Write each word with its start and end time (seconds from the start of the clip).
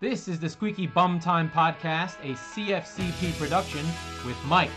This 0.00 0.28
is 0.28 0.40
the 0.40 0.48
Squeaky 0.48 0.86
Bum 0.86 1.20
Time 1.20 1.50
Podcast, 1.50 2.16
a 2.22 2.32
CFCP 2.32 3.38
production 3.38 3.84
with 4.24 4.36
Mike 4.46 4.70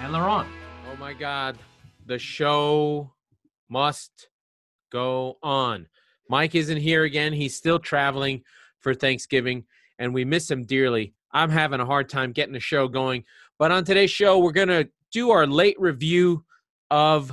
and 0.00 0.12
Laurent. 0.12 0.48
Oh 0.90 0.96
my 0.96 1.12
God. 1.12 1.56
The 2.06 2.18
show 2.18 3.12
must 3.68 4.30
go 4.90 5.38
on. 5.44 5.86
Mike 6.28 6.56
isn't 6.56 6.78
here 6.78 7.04
again. 7.04 7.32
He's 7.32 7.54
still 7.54 7.78
traveling 7.78 8.42
for 8.80 8.94
Thanksgiving, 8.94 9.64
and 10.00 10.12
we 10.12 10.24
miss 10.24 10.50
him 10.50 10.64
dearly. 10.64 11.14
I'm 11.30 11.50
having 11.50 11.78
a 11.78 11.86
hard 11.86 12.08
time 12.08 12.32
getting 12.32 12.52
the 12.52 12.58
show 12.58 12.88
going. 12.88 13.22
But 13.60 13.70
on 13.70 13.84
today's 13.84 14.10
show, 14.10 14.40
we're 14.40 14.50
going 14.50 14.66
to 14.66 14.88
do 15.12 15.30
our 15.30 15.46
late 15.46 15.78
review 15.78 16.44
of 16.90 17.32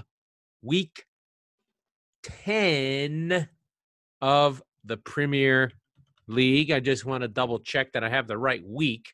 week 0.62 1.08
10 2.22 3.50
of 4.22 4.62
the 4.86 4.98
Premier 4.98 5.72
League. 6.32 6.72
I 6.72 6.80
just 6.80 7.06
want 7.06 7.22
to 7.22 7.28
double 7.28 7.60
check 7.60 7.92
that 7.94 8.04
I 8.04 8.10
have 8.10 8.28
the 8.28 8.38
right 8.38 8.66
week. 8.66 9.14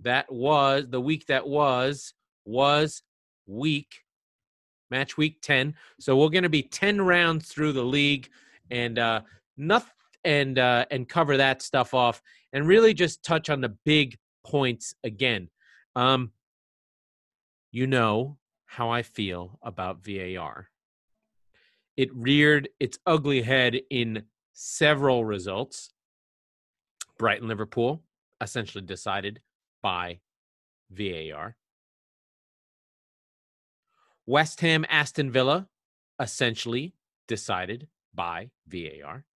That 0.00 0.30
was 0.32 0.86
the 0.88 1.00
week 1.00 1.26
that 1.26 1.46
was 1.46 2.14
was 2.44 3.02
week 3.46 4.04
match 4.90 5.16
week 5.16 5.40
10. 5.42 5.74
So 5.98 6.16
we're 6.16 6.30
going 6.30 6.42
to 6.42 6.48
be 6.48 6.62
10 6.62 7.00
rounds 7.00 7.48
through 7.48 7.72
the 7.72 7.84
league 7.84 8.28
and 8.70 8.98
uh 8.98 9.20
nothing 9.56 9.90
and 10.24 10.58
uh 10.58 10.84
and 10.90 11.08
cover 11.08 11.36
that 11.36 11.62
stuff 11.62 11.94
off 11.94 12.22
and 12.52 12.66
really 12.66 12.94
just 12.94 13.22
touch 13.22 13.50
on 13.50 13.60
the 13.60 13.76
big 13.84 14.16
points 14.44 14.94
again. 15.04 15.48
Um 15.96 16.32
you 17.72 17.86
know 17.86 18.36
how 18.66 18.90
I 18.90 19.02
feel 19.02 19.58
about 19.62 20.04
VAR. 20.04 20.68
It 21.96 22.14
reared 22.14 22.68
its 22.78 22.98
ugly 23.06 23.42
head 23.42 23.80
in 23.90 24.24
several 24.52 25.24
results. 25.24 25.90
Brighton 27.20 27.48
Liverpool 27.48 28.02
essentially 28.40 28.82
decided 28.82 29.42
by 29.82 30.20
VAR. 30.90 31.54
West 34.24 34.62
Ham 34.62 34.86
Aston 34.88 35.30
Villa 35.30 35.68
essentially 36.18 36.94
decided 37.28 37.88
by 38.14 38.48
VAR. 38.66 39.26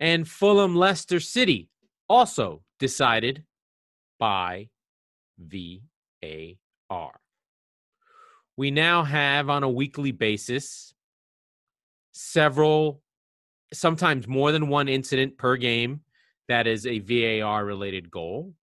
And 0.00 0.26
Fulham 0.26 0.74
Leicester 0.74 1.20
City 1.20 1.68
also 2.08 2.62
decided 2.78 3.44
by 4.18 4.70
VAR. 5.38 7.20
We 8.56 8.70
now 8.70 9.02
have 9.02 9.50
on 9.50 9.64
a 9.64 9.68
weekly 9.68 10.12
basis 10.12 10.94
several, 12.12 13.02
sometimes 13.70 14.26
more 14.26 14.50
than 14.50 14.68
one 14.68 14.88
incident 14.88 15.36
per 15.36 15.58
game 15.58 16.00
that 16.48 16.66
is 16.66 16.86
a 16.86 16.98
VAR 17.00 17.64
related 17.64 18.10
goal. 18.10 18.54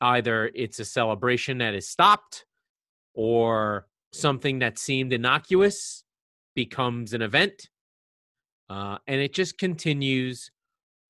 Either 0.00 0.50
it's 0.54 0.78
a 0.78 0.84
celebration 0.84 1.58
that 1.58 1.74
is 1.74 1.88
stopped 1.88 2.46
or 3.14 3.86
something 4.12 4.58
that 4.60 4.78
seemed 4.78 5.12
innocuous 5.12 6.04
becomes 6.54 7.12
an 7.12 7.22
event. 7.22 7.68
Uh, 8.68 8.98
and 9.06 9.20
it 9.20 9.34
just 9.34 9.58
continues 9.58 10.50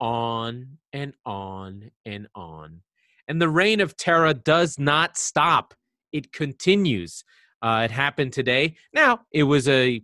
on 0.01 0.79
and 0.93 1.15
on 1.25 1.91
and 2.05 2.27
on. 2.35 2.81
And 3.29 3.41
the 3.41 3.49
reign 3.49 3.81
of 3.81 3.97
terror 3.97 4.35
does 4.35 4.79
not 4.79 5.17
stop, 5.17 5.75
it 6.13 6.33
continues. 6.33 7.23
Uh, 7.63 7.83
it 7.85 7.91
happened 7.91 8.33
today. 8.33 8.77
Now, 8.95 9.21
it 9.33 9.43
was 9.43 9.69
a 9.69 10.03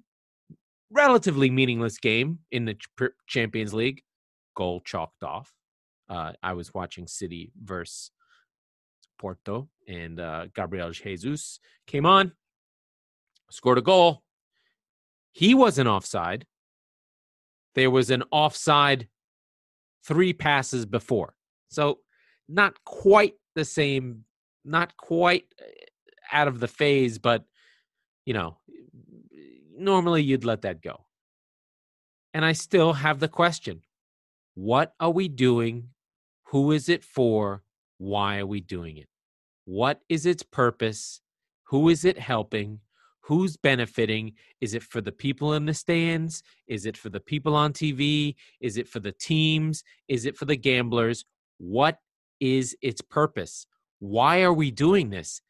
relatively 0.91 1.51
meaningless 1.51 1.99
game 1.99 2.39
in 2.53 2.67
the 2.67 2.77
Champions 3.27 3.73
League. 3.73 4.03
Goal 4.55 4.81
chalked 4.85 5.23
off. 5.23 5.56
Uh, 6.09 6.33
I 6.43 6.53
was 6.53 6.73
watching 6.73 7.07
City 7.07 7.53
versus 7.63 8.11
Porto, 9.19 9.69
and 9.89 10.21
uh, 10.21 10.47
Gabriel 10.55 10.91
Jesus 10.91 11.59
came 11.87 12.07
on, 12.07 12.33
scored 13.51 13.79
a 13.79 13.83
goal. 13.83 14.23
He 15.33 15.55
wasn't 15.55 15.89
offside. 15.89 16.47
There 17.75 17.91
was 17.91 18.11
an 18.11 18.25
offside 18.31 19.09
three 20.05 20.33
passes 20.33 20.87
before. 20.87 21.35
So, 21.69 21.99
not 22.49 22.75
quite 22.85 23.35
the 23.55 23.65
same, 23.65 24.25
not 24.65 24.97
quite 24.97 25.47
uh, 25.61 25.67
out 26.33 26.49
of 26.49 26.61
the 26.61 26.69
phase, 26.69 27.19
but, 27.19 27.45
you 28.25 28.35
know, 28.35 28.59
normally 29.77 30.23
you'd 30.23 30.45
let 30.45 30.63
that 30.63 30.81
go. 30.81 31.05
And 32.33 32.45
I 32.45 32.53
still 32.53 32.93
have 32.93 33.19
the 33.19 33.29
question 33.29 33.83
what 34.55 34.95
are 35.01 35.11
we 35.11 35.29
doing? 35.29 35.91
Who 36.51 36.73
is 36.73 36.89
it 36.89 37.03
for? 37.05 37.63
Why 37.99 38.39
are 38.39 38.47
we 38.47 38.61
doing 38.61 38.97
it? 38.99 39.09
What 39.65 40.01
is 40.09 40.27
its 40.27 40.43
purpose? 40.43 41.21
Who 41.65 41.89
is 41.89 42.05
it 42.05 42.19
helping? 42.19 42.81
Who's 43.23 43.57
benefiting? 43.57 44.35
Is 44.61 44.75
it 44.75 44.85
for 44.85 45.01
the 45.01 45.11
people 45.11 45.55
in 45.55 45.67
the 45.67 45.75
stands? 45.75 46.45
Is 46.69 46.87
it 46.87 46.97
for 46.97 47.09
the 47.09 47.19
people 47.19 47.57
on 47.57 47.73
TV? 47.73 48.37
Is 48.61 48.77
it 48.77 48.87
for 48.89 49.01
the 49.01 49.11
teams? 49.11 49.83
Is 50.07 50.27
it 50.27 50.37
for 50.37 50.45
the 50.45 50.57
gamblers? 50.57 51.25
What 51.59 51.99
is 52.39 52.77
its 52.81 53.01
purpose? 53.01 53.67
Why 53.99 54.43
are 54.43 54.53
we 54.53 54.71
doing 54.71 55.11
this? 55.11 55.41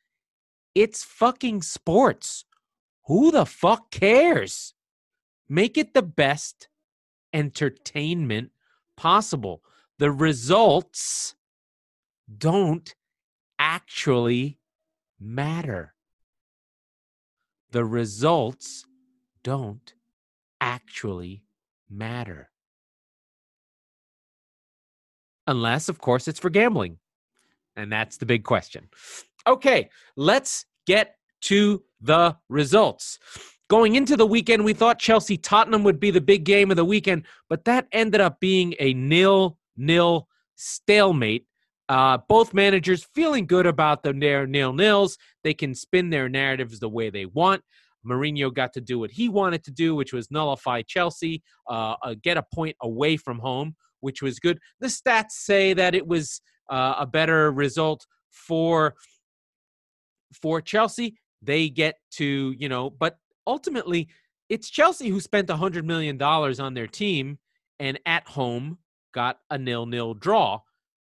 It's 0.75 1.05
fucking 1.05 1.61
sports. 1.61 2.47
Who 3.07 3.31
the 3.31 3.45
fuck 3.45 3.91
cares? 3.91 4.73
Make 5.49 5.77
it 5.77 5.93
the 5.93 6.03
best 6.03 6.69
entertainment 7.35 8.53
possible. 8.97 9.63
The 9.99 10.11
results 10.11 11.35
don't 12.39 12.95
actually 13.59 14.59
matter 15.19 15.95
the 17.77 17.85
results 17.85 18.87
don't 19.45 19.93
actually 20.63 21.43
matter. 21.91 22.49
Unless, 25.47 25.91
of 25.91 25.99
course, 25.99 26.27
it's 26.27 26.41
for 26.41 26.51
gambling. 26.51 26.97
And 27.77 27.93
that's 27.93 28.17
the 28.17 28.25
big 28.25 28.45
question. 28.45 28.89
Okay, 29.47 29.91
let's 30.17 30.65
get 30.87 31.17
to 31.43 31.83
the 32.01 32.35
results. 32.49 33.19
Going 33.69 33.95
into 33.95 34.17
the 34.17 34.27
weekend, 34.27 34.65
we 34.65 34.73
thought 34.73 34.99
Chelsea 34.99 35.37
Tottenham 35.37 35.85
would 35.85 36.01
be 36.01 36.11
the 36.11 36.21
big 36.21 36.45
game 36.45 36.71
of 36.71 36.79
the 36.79 36.85
weekend, 36.85 37.27
but 37.51 37.67
that 37.67 37.89
ended 37.93 38.23
up 38.23 38.41
being 38.41 38.75
a 38.81 38.95
nil 38.95 39.59
nil 39.77 40.29
stalemate. 40.57 41.47
Uh, 41.89 42.19
both 42.29 42.53
managers 42.53 43.07
feeling 43.15 43.47
good 43.47 43.67
about 43.67 44.03
the 44.03 44.13
their 44.13 44.47
nil 44.47 44.73
nils. 44.73 45.17
They 45.45 45.55
can 45.55 45.75
spin 45.75 46.11
their 46.11 46.29
narratives 46.29 46.81
the 46.81 46.89
way 46.89 47.11
they 47.11 47.27
want. 47.27 47.63
Mourinho 48.07 48.53
got 48.53 48.73
to 48.75 48.81
do 48.81 48.99
what 48.99 49.11
he 49.11 49.29
wanted 49.29 49.65
to 49.65 49.71
do, 49.71 49.95
which 49.95 50.13
was 50.13 50.31
nullify 50.31 50.83
Chelsea, 50.83 51.43
uh, 51.69 51.97
uh, 52.03 52.15
get 52.23 52.37
a 52.37 52.45
point 52.55 52.77
away 52.83 53.17
from 53.17 53.39
home, 53.39 53.75
which 54.01 54.23
was 54.23 54.39
good. 54.39 54.59
The 54.81 54.87
stats 54.87 55.33
say 55.33 55.75
that 55.75 55.95
it 55.95 56.07
was 56.07 56.41
uh, 56.71 56.95
a 56.99 57.07
better 57.07 57.53
result 57.53 58.07
for 58.31 58.95
for 60.41 60.61
Chelsea. 60.61 61.19
They 61.43 61.69
get 61.69 61.97
to 62.13 62.55
you 62.59 62.69
know, 62.69 62.91
but 62.91 63.19
ultimately, 63.47 64.09
it's 64.49 64.71
Chelsea 64.71 65.09
who 65.09 65.21
spent 65.21 65.51
a 65.51 65.57
hundred 65.57 65.85
million 65.85 66.17
dollars 66.17 66.61
on 66.61 66.75
their 66.75 66.87
team 66.87 67.39
and 67.79 67.99
at 68.07 68.27
home 68.27 68.79
got 69.17 69.39
a 69.51 69.57
nil-nil 69.57 70.15
draw. 70.15 70.61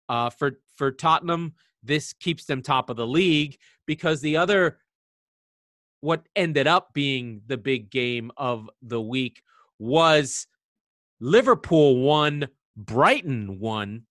Uh, 0.10 0.30
for 0.30 0.62
for 0.78 0.92
Tottenham, 0.92 1.54
this 1.84 2.14
keeps 2.14 2.46
them 2.46 2.62
top 2.62 2.90
of 2.90 2.96
the 2.96 3.06
league 3.06 3.58
because 3.86 4.22
the 4.22 4.38
other 4.38 4.80
what 6.00 6.26
ended 6.36 6.68
up 6.68 6.94
being 6.94 7.42
the 7.48 7.58
big 7.58 7.90
game 7.90 8.32
of 8.38 8.70
the 8.82 9.02
week 9.02 9.44
was 9.78 10.48
Liverpool 11.20 11.98
won, 11.98 12.48
Brighton 12.78 13.60
won. 13.60 14.04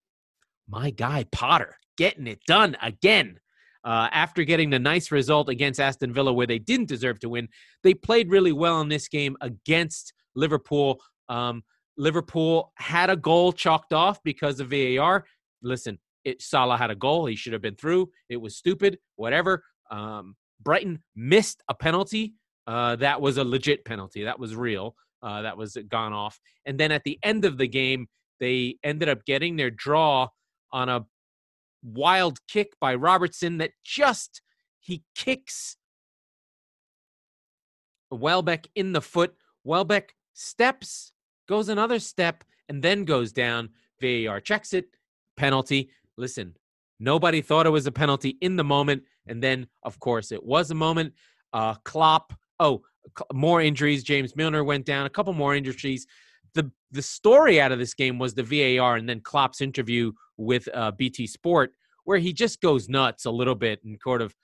My 0.69 0.91
guy 0.91 1.25
Potter 1.33 1.77
getting 1.97 2.27
it 2.27 2.41
done 2.47 2.77
again. 2.83 3.41
Uh, 3.85 4.09
after 4.11 4.43
getting 4.43 4.69
the 4.69 4.79
nice 4.81 5.13
result 5.13 5.49
against 5.49 5.79
Aston 5.79 6.13
Villa, 6.13 6.33
where 6.33 6.47
they 6.47 6.59
didn't 6.59 6.89
deserve 6.89 7.21
to 7.21 7.29
win, 7.29 7.49
they 7.85 7.95
played 7.95 8.31
really 8.31 8.53
well 8.53 8.81
in 8.81 8.89
this 8.89 9.07
game 9.07 9.37
against 9.41 10.13
Liverpool. 10.35 11.01
Um, 11.29 11.63
Liverpool 11.97 12.73
had 12.77 13.11
a 13.11 13.17
goal 13.17 13.53
chalked 13.53 13.93
off 13.93 14.23
because 14.23 14.61
of 14.61 14.71
VAR. 14.71 15.25
Listen, 15.63 15.99
it, 16.25 16.43
Salah 16.43 16.77
had 16.77 16.91
a 16.91 16.95
goal. 16.95 17.27
He 17.27 17.37
should 17.37 17.53
have 17.53 17.63
been 17.63 17.77
through. 17.77 18.11
It 18.29 18.37
was 18.37 18.57
stupid. 18.57 18.99
Whatever. 19.17 19.65
Um, 19.91 20.37
Brighton 20.61 21.03
missed 21.15 21.63
a 21.69 21.75
penalty. 21.75 22.35
Uh, 22.67 22.97
that 22.97 23.21
was 23.21 23.37
a 23.37 23.45
legit 23.45 23.85
penalty. 23.85 24.25
That 24.25 24.39
was 24.39 24.57
real. 24.57 24.97
Uh, 25.23 25.43
that 25.43 25.57
was 25.57 25.77
gone 25.89 26.13
off. 26.13 26.39
And 26.67 26.79
then 26.79 26.93
at 26.93 27.05
the 27.05 27.19
end 27.23 27.45
of 27.45 27.59
the 27.59 27.69
game, 27.69 28.09
they 28.41 28.77
ended 28.85 29.09
up 29.09 29.25
getting 29.25 29.57
their 29.57 29.71
draw 29.71 30.29
on 30.73 30.89
a 30.89 31.07
wild 31.83 32.39
kick 32.49 32.73
by 32.81 32.95
Robertson 32.95 33.59
that 33.59 33.71
just 33.85 34.43
he 34.81 35.03
kicks 35.15 35.77
Welbeck 38.11 38.69
in 38.75 38.93
the 38.93 39.01
foot. 39.01 39.35
Welbeck 39.65 40.15
steps, 40.33 41.13
goes 41.47 41.69
another 41.69 41.99
step, 41.99 42.45
and 42.69 42.83
then 42.83 43.05
goes 43.05 43.33
down. 43.33 43.71
VAR 44.01 44.41
checks 44.41 44.73
it. 44.73 44.87
penalty. 45.37 45.91
Listen, 46.17 46.55
nobody 46.99 47.41
thought 47.43 47.67
it 47.67 47.71
was 47.71 47.87
a 47.87 47.93
penalty 47.93 48.37
in 48.41 48.57
the 48.57 48.65
moment, 48.65 49.03
and 49.27 49.43
then 49.43 49.67
of 49.83 49.99
course 50.01 50.33
it 50.33 50.43
was 50.43 50.71
a 50.71 50.75
moment. 50.75 51.13
Uh, 51.53 51.75
Klopp. 51.85 52.33
Oh, 52.59 52.83
more 53.33 53.61
injuries. 53.61 54.03
James 54.03 54.35
Milner 54.35 54.65
went 54.65 54.85
down. 54.87 55.07
A 55.07 55.11
couple 55.11 55.33
more 55.33 55.55
injuries. 55.55 56.07
The 56.55 56.71
the 56.91 57.03
story 57.03 57.61
out 57.61 57.73
of 57.73 57.79
this 57.79 57.95
game 57.95 58.19
was 58.19 58.35
the 58.35 58.43
VAR, 58.43 58.97
and 58.97 59.09
then 59.09 59.21
Klopp's 59.21 59.61
interview 59.61 60.13
with 60.37 60.69
uh, 60.75 60.91
BT 60.93 61.27
Sport, 61.27 61.73
where 62.05 62.19
he 62.19 62.33
just 62.33 62.61
goes 62.61 62.89
nuts 62.89 63.25
a 63.27 63.31
little 63.31 63.55
bit 63.55 63.83
and 63.85 63.99
sort 64.03 64.23
of, 64.23 64.35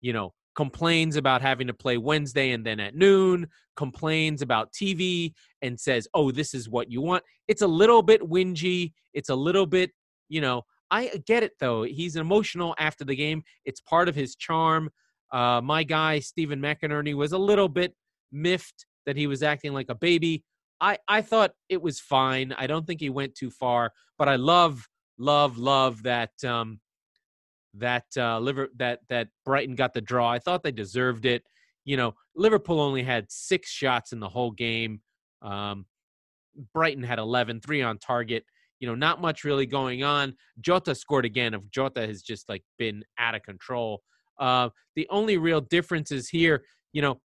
you 0.00 0.12
know, 0.12 0.34
complains 0.54 1.16
about 1.16 1.42
having 1.42 1.66
to 1.66 1.74
play 1.74 1.96
Wednesday 1.96 2.50
and 2.50 2.64
then 2.64 2.80
at 2.80 2.94
noon, 2.94 3.46
complains 3.76 4.42
about 4.42 4.72
TV 4.72 5.32
and 5.62 5.78
says, 5.78 6.08
"Oh, 6.14 6.30
this 6.30 6.54
is 6.54 6.68
what 6.68 6.90
you 6.90 7.00
want." 7.00 7.24
It's 7.48 7.62
a 7.62 7.66
little 7.66 8.02
bit 8.02 8.20
whingy. 8.22 8.92
It's 9.14 9.28
a 9.28 9.34
little 9.34 9.66
bit, 9.66 9.90
you 10.28 10.40
know, 10.40 10.62
I 10.92 11.22
get 11.26 11.42
it 11.42 11.52
though. 11.58 11.84
He's 11.84 12.16
emotional 12.16 12.74
after 12.78 13.04
the 13.04 13.16
game. 13.16 13.42
It's 13.64 13.80
part 13.80 14.08
of 14.08 14.14
his 14.14 14.36
charm. 14.36 14.90
Uh, 15.32 15.62
my 15.62 15.82
guy 15.82 16.20
Stephen 16.20 16.60
McInerney 16.60 17.14
was 17.14 17.32
a 17.32 17.38
little 17.38 17.68
bit 17.68 17.94
miffed 18.30 18.86
that 19.06 19.16
he 19.16 19.26
was 19.26 19.42
acting 19.42 19.72
like 19.72 19.88
a 19.88 19.94
baby. 19.94 20.44
I 20.82 20.98
I 21.08 21.22
thought 21.22 21.52
it 21.70 21.80
was 21.80 21.98
fine. 21.98 22.52
I 22.58 22.66
don't 22.66 22.86
think 22.86 23.00
he 23.00 23.08
went 23.08 23.34
too 23.34 23.50
far, 23.50 23.92
but 24.18 24.28
I 24.28 24.36
love 24.36 24.86
love 25.18 25.56
love 25.56 26.02
that 26.02 26.32
um 26.44 26.78
that 27.74 28.04
uh 28.16 28.38
liver 28.38 28.68
that 28.76 29.00
that 29.08 29.28
Brighton 29.44 29.74
got 29.74 29.94
the 29.94 30.00
draw. 30.00 30.30
I 30.30 30.38
thought 30.38 30.62
they 30.62 30.72
deserved 30.72 31.24
it. 31.24 31.42
You 31.84 31.96
know, 31.96 32.14
Liverpool 32.36 32.80
only 32.80 33.02
had 33.02 33.30
6 33.30 33.68
shots 33.68 34.12
in 34.12 34.20
the 34.20 34.28
whole 34.28 34.50
game. 34.50 35.00
Um 35.40 35.86
Brighton 36.74 37.02
had 37.02 37.18
11, 37.18 37.60
3 37.60 37.82
on 37.82 37.98
target. 37.98 38.44
You 38.78 38.88
know, 38.88 38.94
not 38.94 39.20
much 39.20 39.44
really 39.44 39.64
going 39.64 40.02
on. 40.02 40.34
Jota 40.60 40.94
scored 40.94 41.24
again. 41.24 41.54
If 41.54 41.62
Jota 41.70 42.06
has 42.06 42.22
just 42.22 42.48
like 42.48 42.62
been 42.78 43.04
out 43.18 43.34
of 43.34 43.42
control. 43.42 44.02
Uh 44.38 44.70
the 44.96 45.06
only 45.10 45.38
real 45.38 45.60
difference 45.60 46.12
is 46.12 46.28
here, 46.28 46.64
you 46.92 47.02
know, 47.02 47.20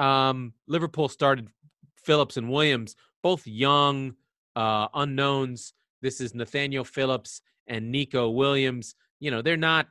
um, 0.00 0.54
Liverpool 0.66 1.08
started 1.08 1.48
Phillips 1.96 2.36
and 2.36 2.50
Williams, 2.50 2.96
both 3.22 3.46
young 3.46 4.14
uh, 4.56 4.88
unknowns. 4.94 5.74
This 6.02 6.20
is 6.20 6.34
Nathaniel 6.34 6.84
Phillips 6.84 7.42
and 7.70 7.90
Nico 7.90 8.28
Williams. 8.28 8.94
You 9.20 9.30
know, 9.30 9.40
they're 9.40 9.56
not 9.56 9.88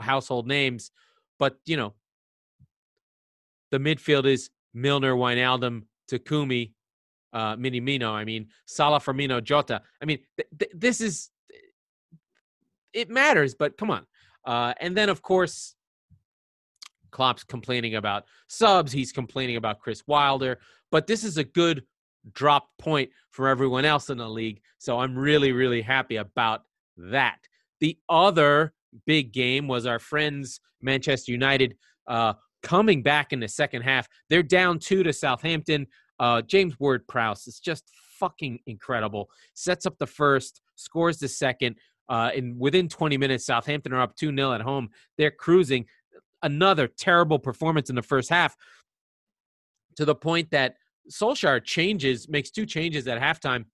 household 0.00 0.48
names, 0.48 0.90
but 1.38 1.58
you 1.64 1.76
know, 1.76 1.94
the 3.70 3.78
midfield 3.78 4.26
is 4.26 4.50
Milner, 4.74 5.14
Wijnaldum, 5.14 5.82
Takumi, 6.10 6.72
uh, 7.32 7.54
Minamino. 7.56 8.10
I 8.10 8.24
mean, 8.24 8.48
Salah, 8.66 8.98
Firmino, 8.98 9.42
Jota. 9.42 9.82
I 10.02 10.04
mean, 10.06 10.18
th- 10.36 10.48
th- 10.58 10.72
this 10.74 11.00
is 11.00 11.30
it 12.92 13.10
matters, 13.10 13.54
but 13.54 13.76
come 13.76 13.90
on. 13.90 14.06
Uh, 14.44 14.72
and 14.80 14.96
then, 14.96 15.08
of 15.08 15.22
course, 15.22 15.74
Klopp's 17.10 17.44
complaining 17.44 17.96
about 17.96 18.24
subs. 18.48 18.90
He's 18.92 19.12
complaining 19.12 19.56
about 19.56 19.80
Chris 19.80 20.02
Wilder. 20.06 20.58
But 20.90 21.06
this 21.06 21.22
is 21.22 21.36
a 21.36 21.44
good 21.44 21.84
drop 22.32 22.68
point 22.78 23.10
for 23.30 23.48
everyone 23.48 23.84
else 23.84 24.10
in 24.10 24.18
the 24.18 24.28
league. 24.28 24.60
So 24.78 24.98
I'm 24.98 25.16
really, 25.16 25.52
really 25.52 25.82
happy 25.82 26.16
about 26.16 26.62
that. 26.98 27.38
The 27.80 27.98
other 28.08 28.74
big 29.06 29.32
game 29.32 29.68
was 29.68 29.86
our 29.86 29.98
friends 29.98 30.60
Manchester 30.82 31.32
United 31.32 31.76
uh, 32.06 32.34
coming 32.62 33.02
back 33.02 33.32
in 33.32 33.40
the 33.40 33.48
second 33.48 33.82
half. 33.82 34.08
They're 34.30 34.42
down 34.42 34.78
two 34.78 35.02
to 35.02 35.12
Southampton. 35.12 35.86
Uh, 36.18 36.42
James 36.42 36.78
Ward 36.80 37.06
Prowse 37.06 37.46
is 37.46 37.60
just 37.60 37.84
fucking 38.18 38.58
incredible. 38.66 39.28
Sets 39.54 39.86
up 39.86 39.98
the 39.98 40.06
first, 40.06 40.60
scores 40.76 41.18
the 41.18 41.28
second. 41.28 41.76
Uh, 42.08 42.30
and 42.34 42.58
within 42.58 42.88
20 42.88 43.16
minutes, 43.18 43.46
Southampton 43.46 43.92
are 43.92 44.00
up 44.00 44.16
2 44.16 44.34
0 44.34 44.52
at 44.52 44.60
home. 44.60 44.88
They're 45.16 45.30
cruising 45.30 45.86
another 46.42 46.88
terrible 46.88 47.38
performance 47.38 47.90
in 47.90 47.96
the 47.96 48.02
first 48.02 48.30
half 48.30 48.56
to 49.96 50.04
the 50.04 50.14
point 50.14 50.50
that 50.50 50.76
Solskjaer 51.10 51.64
changes, 51.64 52.28
makes 52.28 52.50
two 52.50 52.66
changes 52.66 53.06
at 53.08 53.20
halftime. 53.20 53.64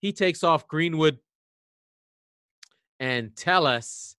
He 0.00 0.12
takes 0.12 0.44
off 0.44 0.68
Greenwood 0.68 1.18
and 3.00 3.34
Telles, 3.36 4.16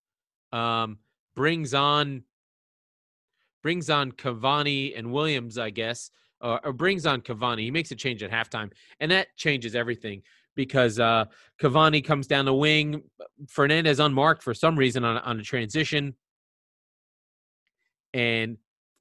um, 0.52 0.98
brings 1.36 1.74
on 1.74 2.24
brings 3.62 3.90
on 3.90 4.12
Cavani 4.14 4.98
and 4.98 5.12
Williams, 5.12 5.58
I 5.58 5.70
guess, 5.70 6.12
or, 6.40 6.66
or, 6.66 6.72
brings 6.72 7.06
on 7.06 7.20
Cavani. 7.20 7.60
He 7.60 7.72
makes 7.72 7.92
a 7.92 7.96
change 7.96 8.24
at 8.24 8.32
halftime, 8.32 8.72
and 9.02 9.12
that 9.12 9.28
changes 9.36 9.76
everything 9.76 10.22
because 10.56 10.98
uh, 11.00 11.26
Cavani 11.62 12.04
comes 12.04 12.26
down 12.26 12.46
the 12.46 12.54
wing. 12.54 13.04
Fernandes 13.46 14.04
unmarked 14.04 14.44
for 14.44 14.54
some 14.54 14.78
reason 14.78 15.04
on, 15.04 15.18
on 15.18 15.40
a 15.40 15.44
transition 15.44 16.16
and 18.14 18.58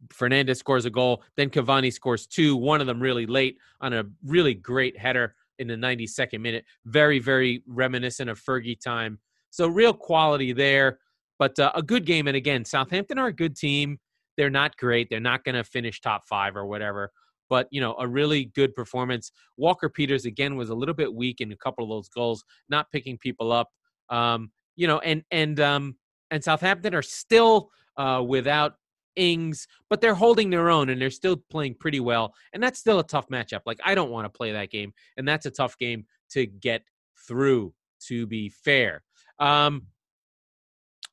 Fernandes 0.09 0.57
scores 0.57 0.85
a 0.85 0.91
goal. 0.91 1.23
Then 1.37 1.51
Cavani 1.51 1.93
scores 1.93 2.27
two, 2.27 2.57
one 2.57 2.81
of 2.81 2.87
them 2.87 3.01
really 3.01 3.27
late 3.27 3.59
on 3.81 3.93
a 3.93 4.05
really 4.25 4.55
great 4.55 4.97
header 4.97 5.35
in 5.59 5.69
the 5.69 5.75
92nd 5.75 6.41
minute. 6.41 6.65
Very, 6.85 7.19
very 7.19 7.63
reminiscent 7.67 8.31
of 8.31 8.41
Fergie 8.41 8.81
time. 8.81 9.19
So 9.51 9.67
real 9.67 9.93
quality 9.93 10.53
there, 10.53 10.99
but 11.39 11.59
uh, 11.59 11.73
a 11.75 11.83
good 11.83 12.05
game. 12.05 12.27
And 12.27 12.37
again, 12.37 12.65
Southampton 12.65 13.19
are 13.19 13.29
a 13.29 13.33
good 13.33 13.57
team. 13.57 13.99
They're 14.37 14.51
not 14.51 14.77
great. 14.77 15.09
They're 15.11 15.21
not 15.21 15.45
going 15.45 15.55
to 15.55 15.65
finish 15.65 16.01
top 16.01 16.23
five 16.29 16.57
or 16.57 16.67
whatever. 16.67 17.11
But 17.51 17.67
you 17.71 17.81
know, 17.81 17.97
a 17.99 18.07
really 18.07 18.47
good 18.55 18.75
performance. 18.75 19.33
Walker 19.57 19.89
Peters 19.89 20.27
again 20.27 20.57
was 20.57 20.69
a 20.69 20.75
little 20.75 20.95
bit 20.95 21.13
weak 21.13 21.41
in 21.41 21.51
a 21.51 21.57
couple 21.57 21.85
of 21.85 21.91
those 21.91 22.09
goals, 22.09 22.45
not 22.69 22.91
picking 22.93 23.17
people 23.19 23.53
up. 23.53 23.69
Um, 24.11 24.51
you 24.77 24.87
know, 24.87 24.99
and 24.99 25.23
and 25.31 25.59
um, 25.59 25.97
and 26.31 26.45
Southampton 26.45 26.95
are 26.95 27.03
still 27.03 27.71
uh, 27.97 28.23
without 28.27 28.75
Ings, 29.19 29.67
but 29.91 30.01
they're 30.01 30.15
holding 30.15 30.49
their 30.49 30.71
own 30.71 30.89
and 30.89 31.01
they're 31.01 31.11
still 31.11 31.37
playing 31.37 31.75
pretty 31.75 32.01
well. 32.01 32.35
And 32.53 32.63
that's 32.63 32.79
still 32.79 33.01
a 33.01 33.07
tough 33.07 33.29
matchup. 33.29 33.63
Like, 33.67 33.81
I 33.85 33.95
don't 33.95 34.11
want 34.11 34.25
to 34.25 34.31
play 34.31 34.53
that 34.53 34.71
game. 34.71 34.93
And 35.17 35.27
that's 35.27 35.47
a 35.47 35.51
tough 35.51 35.77
game 35.77 36.07
to 36.31 36.47
get 36.47 36.83
through, 37.27 37.75
to 38.07 38.27
be 38.27 38.49
fair. 38.49 39.03
Um, 39.39 39.87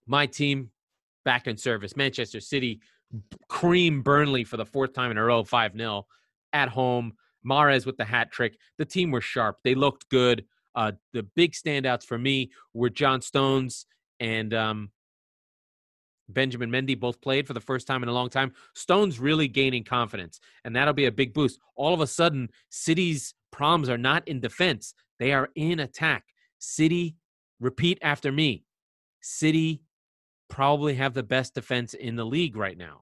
my 0.07 0.25
team 0.27 0.69
back 1.23 1.47
in 1.47 1.57
service. 1.57 1.95
Manchester 1.97 2.39
City 2.39 2.79
cream 3.49 4.01
Burnley 4.01 4.43
for 4.43 4.57
the 4.57 4.65
fourth 4.65 4.93
time 4.93 5.11
in 5.11 5.17
a 5.17 5.23
row, 5.23 5.43
5 5.43 5.77
0 5.77 6.05
at 6.53 6.69
home. 6.69 7.13
Mahrez 7.45 7.85
with 7.85 7.97
the 7.97 8.05
hat 8.05 8.31
trick. 8.31 8.57
The 8.77 8.85
team 8.85 9.11
were 9.11 9.21
sharp. 9.21 9.57
They 9.63 9.75
looked 9.75 10.09
good. 10.09 10.45
Uh, 10.73 10.93
the 11.13 11.23
big 11.35 11.53
standouts 11.53 12.03
for 12.03 12.17
me 12.17 12.51
were 12.73 12.89
John 12.89 13.21
Stones 13.21 13.85
and 14.19 14.53
um, 14.53 14.91
Benjamin 16.29 16.71
Mendy 16.71 16.99
both 16.99 17.21
played 17.21 17.47
for 17.47 17.53
the 17.53 17.61
first 17.61 17.87
time 17.87 18.03
in 18.03 18.09
a 18.09 18.13
long 18.13 18.29
time. 18.29 18.53
Stone's 18.73 19.19
really 19.19 19.47
gaining 19.47 19.83
confidence, 19.83 20.39
and 20.63 20.75
that'll 20.75 20.93
be 20.93 21.05
a 21.05 21.11
big 21.11 21.33
boost. 21.33 21.59
All 21.75 21.93
of 21.93 22.01
a 22.01 22.07
sudden, 22.07 22.49
City's 22.69 23.35
problems 23.51 23.89
are 23.89 23.97
not 23.97 24.27
in 24.27 24.39
defense, 24.39 24.93
they 25.19 25.31
are 25.33 25.49
in 25.55 25.79
attack. 25.79 26.23
City, 26.59 27.15
repeat 27.59 27.97
after 28.01 28.31
me 28.31 28.65
City 29.25 29.81
probably 30.49 30.93
have 30.93 31.15
the 31.15 31.23
best 31.23 31.55
defense 31.55 31.95
in 31.95 32.15
the 32.15 32.25
league 32.25 32.55
right 32.55 32.77
now. 32.77 33.01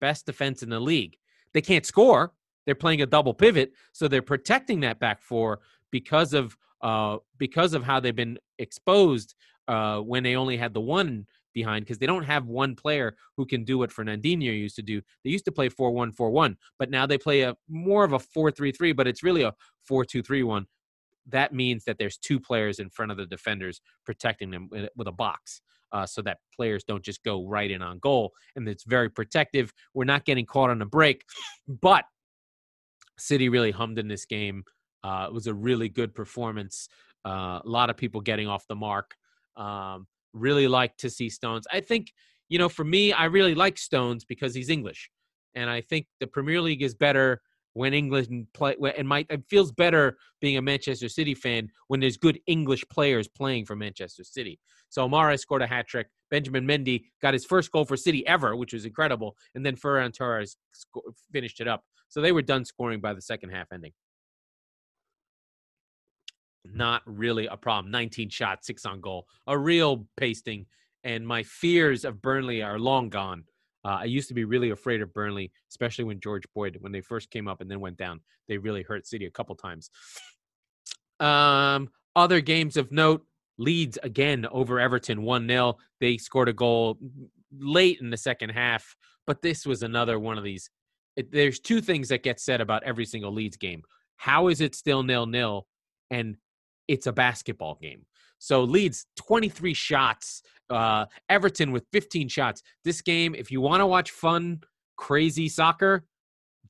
Best 0.00 0.24
defense 0.24 0.62
in 0.62 0.70
the 0.70 0.80
league. 0.80 1.18
They 1.52 1.60
can't 1.60 1.84
score. 1.84 2.32
They're 2.64 2.74
playing 2.74 3.02
a 3.02 3.06
double 3.06 3.34
pivot, 3.34 3.72
so 3.92 4.08
they're 4.08 4.22
protecting 4.22 4.80
that 4.80 4.98
back 4.98 5.20
four 5.20 5.60
because 5.90 6.32
of 6.32 6.56
uh, 6.80 7.18
because 7.36 7.74
of 7.74 7.84
how 7.84 8.00
they've 8.00 8.16
been 8.16 8.38
exposed 8.58 9.34
uh, 9.68 9.98
when 9.98 10.22
they 10.22 10.34
only 10.34 10.56
had 10.56 10.72
the 10.72 10.80
one 10.80 11.26
behind 11.52 11.84
because 11.84 11.98
they 11.98 12.06
don't 12.06 12.24
have 12.24 12.46
one 12.46 12.74
player 12.74 13.16
who 13.36 13.46
can 13.46 13.64
do 13.64 13.78
what 13.78 13.90
Fernandinho 13.90 14.56
used 14.56 14.76
to 14.76 14.82
do. 14.82 15.00
They 15.24 15.30
used 15.30 15.44
to 15.46 15.52
play 15.52 15.68
4 15.68 15.90
1 15.90 16.12
4 16.12 16.30
1, 16.30 16.56
but 16.78 16.90
now 16.90 17.06
they 17.06 17.18
play 17.18 17.42
a 17.42 17.56
more 17.68 18.04
of 18.04 18.12
a 18.12 18.18
4 18.18 18.50
3 18.50 18.72
3, 18.72 18.92
but 18.92 19.06
it's 19.06 19.22
really 19.22 19.42
a 19.42 19.54
4 19.86 20.04
2 20.04 20.22
3 20.22 20.42
1. 20.42 20.66
That 21.26 21.52
means 21.52 21.84
that 21.84 21.98
there's 21.98 22.16
two 22.16 22.40
players 22.40 22.78
in 22.78 22.90
front 22.90 23.12
of 23.12 23.18
the 23.18 23.26
defenders 23.26 23.80
protecting 24.04 24.50
them 24.50 24.68
with, 24.70 25.06
a 25.06 25.12
box. 25.12 25.60
Uh, 25.92 26.06
so 26.06 26.22
that 26.22 26.38
players 26.54 26.84
don't 26.84 27.02
just 27.02 27.22
go 27.24 27.44
right 27.46 27.70
in 27.70 27.82
on 27.82 27.98
goal. 27.98 28.30
And 28.54 28.68
it's 28.68 28.84
very 28.84 29.10
protective. 29.10 29.72
We're 29.92 30.04
not 30.04 30.24
getting 30.24 30.46
caught 30.46 30.70
on 30.70 30.82
a 30.82 30.86
break. 30.86 31.24
But 31.66 32.04
City 33.18 33.48
really 33.48 33.70
hummed 33.70 33.98
in 33.98 34.08
this 34.08 34.24
game. 34.24 34.64
Uh, 35.02 35.26
it 35.28 35.34
was 35.34 35.46
a 35.46 35.54
really 35.54 35.88
good 35.88 36.14
performance. 36.14 36.88
Uh, 37.24 37.60
a 37.64 37.68
lot 37.68 37.90
of 37.90 37.96
people 37.96 38.20
getting 38.20 38.48
off 38.48 38.66
the 38.66 38.74
mark. 38.74 39.14
Um, 39.56 40.06
really 40.32 40.68
like 40.68 40.96
to 40.98 41.10
see 41.10 41.28
Stones. 41.28 41.66
I 41.72 41.80
think, 41.80 42.12
you 42.48 42.58
know, 42.58 42.68
for 42.68 42.84
me, 42.84 43.12
I 43.12 43.24
really 43.26 43.54
like 43.54 43.78
Stones 43.78 44.24
because 44.24 44.54
he's 44.54 44.70
English. 44.70 45.10
And 45.54 45.68
I 45.68 45.80
think 45.80 46.06
the 46.20 46.26
Premier 46.26 46.60
League 46.60 46.82
is 46.82 46.94
better 46.94 47.40
when 47.74 47.94
England 47.94 48.46
play 48.52 48.74
and 48.98 49.06
my 49.06 49.24
it 49.30 49.44
feels 49.48 49.70
better 49.70 50.16
being 50.40 50.56
a 50.56 50.62
Manchester 50.62 51.08
City 51.08 51.34
fan 51.34 51.68
when 51.86 52.00
there's 52.00 52.16
good 52.16 52.40
English 52.46 52.84
players 52.90 53.28
playing 53.28 53.64
for 53.64 53.76
Manchester 53.76 54.24
City. 54.24 54.58
So 54.88 55.04
Amara 55.04 55.38
scored 55.38 55.62
a 55.62 55.66
hat 55.66 55.86
trick. 55.86 56.08
Benjamin 56.30 56.66
Mendy 56.66 57.04
got 57.22 57.32
his 57.32 57.44
first 57.44 57.70
goal 57.70 57.84
for 57.84 57.96
City 57.96 58.26
ever, 58.26 58.56
which 58.56 58.72
was 58.72 58.84
incredible, 58.84 59.36
and 59.54 59.64
then 59.64 59.76
Ferran 59.76 60.12
Torres 60.12 60.56
finished 61.32 61.60
it 61.60 61.68
up. 61.68 61.84
So 62.08 62.20
they 62.20 62.32
were 62.32 62.42
done 62.42 62.64
scoring 62.64 63.00
by 63.00 63.14
the 63.14 63.22
second 63.22 63.50
half 63.50 63.68
ending. 63.72 63.92
Not 66.64 67.02
really 67.06 67.46
a 67.46 67.56
problem. 67.56 67.90
19 67.90 68.28
shots, 68.28 68.66
six 68.66 68.84
on 68.84 69.00
goal, 69.00 69.26
a 69.46 69.56
real 69.56 70.06
pasting. 70.16 70.66
And 71.04 71.26
my 71.26 71.42
fears 71.42 72.04
of 72.04 72.20
Burnley 72.20 72.62
are 72.62 72.78
long 72.78 73.08
gone. 73.08 73.44
Uh, 73.84 73.98
I 74.00 74.04
used 74.04 74.28
to 74.28 74.34
be 74.34 74.44
really 74.44 74.70
afraid 74.70 75.00
of 75.00 75.14
Burnley, 75.14 75.50
especially 75.70 76.04
when 76.04 76.20
George 76.20 76.44
Boyd, 76.54 76.76
when 76.80 76.92
they 76.92 77.00
first 77.00 77.30
came 77.30 77.48
up 77.48 77.60
and 77.60 77.70
then 77.70 77.80
went 77.80 77.96
down. 77.96 78.20
They 78.48 78.58
really 78.58 78.82
hurt 78.82 79.06
City 79.06 79.26
a 79.26 79.30
couple 79.30 79.54
times. 79.54 79.90
Um, 81.18 81.88
other 82.14 82.40
games 82.40 82.76
of 82.76 82.92
note 82.92 83.24
Leeds 83.58 83.98
again 84.02 84.46
over 84.50 84.80
Everton 84.80 85.22
1 85.22 85.46
0. 85.46 85.76
They 86.00 86.16
scored 86.16 86.48
a 86.48 86.52
goal 86.52 86.98
late 87.56 88.00
in 88.00 88.10
the 88.10 88.16
second 88.16 88.50
half, 88.50 88.96
but 89.26 89.42
this 89.42 89.66
was 89.66 89.82
another 89.82 90.18
one 90.18 90.38
of 90.38 90.44
these. 90.44 90.70
It, 91.16 91.30
there's 91.30 91.60
two 91.60 91.80
things 91.80 92.08
that 92.08 92.22
get 92.22 92.40
said 92.40 92.60
about 92.60 92.84
every 92.84 93.04
single 93.04 93.32
Leeds 93.32 93.56
game. 93.56 93.82
How 94.16 94.48
is 94.48 94.60
it 94.60 94.74
still 94.74 95.02
nil 95.02 95.26
nil? 95.26 95.66
And 96.10 96.36
it's 96.90 97.06
a 97.06 97.12
basketball 97.12 97.78
game. 97.80 98.04
So 98.38 98.64
Leeds 98.64 99.06
23 99.16 99.72
shots, 99.74 100.42
uh, 100.70 101.06
Everton 101.28 101.70
with 101.70 101.84
15 101.92 102.28
shots. 102.28 102.62
This 102.84 103.00
game, 103.00 103.36
if 103.36 103.52
you 103.52 103.60
want 103.60 103.80
to 103.80 103.86
watch 103.86 104.10
fun, 104.10 104.60
crazy 104.96 105.48
soccer, 105.48 106.04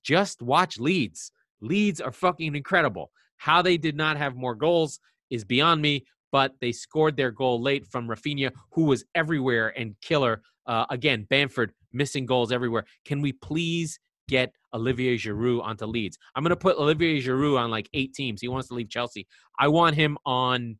just 0.02 0.42
watch 0.42 0.78
Leeds. 0.78 1.32
Leeds 1.62 2.02
are 2.02 2.12
fucking 2.12 2.54
incredible. 2.54 3.10
How 3.38 3.62
they 3.62 3.78
did 3.78 3.96
not 3.96 4.18
have 4.18 4.36
more 4.36 4.54
goals 4.54 5.00
is 5.30 5.42
beyond 5.42 5.80
me, 5.80 6.04
but 6.32 6.52
they 6.60 6.72
scored 6.72 7.16
their 7.16 7.30
goal 7.30 7.62
late 7.62 7.86
from 7.86 8.06
Raphinha, 8.06 8.52
who 8.72 8.84
was 8.84 9.04
everywhere 9.14 9.72
and 9.78 9.94
killer. 10.02 10.42
Uh, 10.66 10.84
again, 10.90 11.26
Bamford 11.30 11.72
missing 11.94 12.26
goals 12.26 12.52
everywhere. 12.52 12.84
Can 13.06 13.22
we 13.22 13.32
please 13.32 13.98
get 14.30 14.52
Olivier 14.72 15.16
Giroud 15.16 15.62
onto 15.62 15.84
Leeds? 15.86 16.16
I'm 16.34 16.42
going 16.42 16.50
to 16.50 16.56
put 16.56 16.78
Olivier 16.78 17.20
Giroud 17.20 17.58
on 17.58 17.70
like 17.70 17.88
eight 17.92 18.14
teams. 18.14 18.40
He 18.40 18.48
wants 18.48 18.68
to 18.68 18.74
leave 18.74 18.88
Chelsea. 18.88 19.26
I 19.58 19.68
want 19.68 19.96
him 19.96 20.16
on 20.24 20.78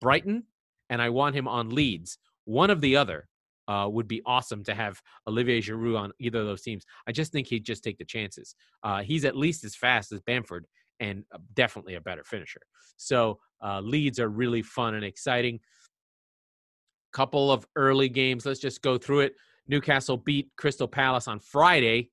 Brighton 0.00 0.44
and 0.88 1.02
I 1.02 1.10
want 1.10 1.34
him 1.34 1.48
on 1.48 1.70
Leeds. 1.70 2.18
One 2.44 2.70
of 2.70 2.80
the 2.80 2.96
other 2.96 3.28
uh, 3.68 3.88
would 3.90 4.06
be 4.06 4.22
awesome 4.24 4.62
to 4.64 4.74
have 4.74 5.00
Olivier 5.26 5.60
Giroud 5.60 5.98
on 5.98 6.12
either 6.20 6.40
of 6.40 6.46
those 6.46 6.62
teams. 6.62 6.84
I 7.08 7.12
just 7.12 7.32
think 7.32 7.48
he'd 7.48 7.64
just 7.64 7.82
take 7.82 7.98
the 7.98 8.04
chances. 8.04 8.54
Uh, 8.84 9.02
he's 9.02 9.24
at 9.24 9.36
least 9.36 9.64
as 9.64 9.74
fast 9.74 10.12
as 10.12 10.20
Bamford 10.20 10.66
and 11.00 11.24
definitely 11.54 11.94
a 11.94 12.00
better 12.00 12.24
finisher. 12.24 12.60
So 12.96 13.38
uh, 13.62 13.80
Leeds 13.80 14.20
are 14.20 14.28
really 14.28 14.62
fun 14.62 14.94
and 14.94 15.04
exciting. 15.04 15.60
Couple 17.12 17.50
of 17.50 17.66
early 17.76 18.08
games. 18.08 18.46
Let's 18.46 18.60
just 18.60 18.82
go 18.82 18.98
through 18.98 19.20
it. 19.20 19.34
Newcastle 19.68 20.16
beat 20.16 20.50
Crystal 20.56 20.88
Palace 20.88 21.28
on 21.28 21.40
Friday. 21.40 22.10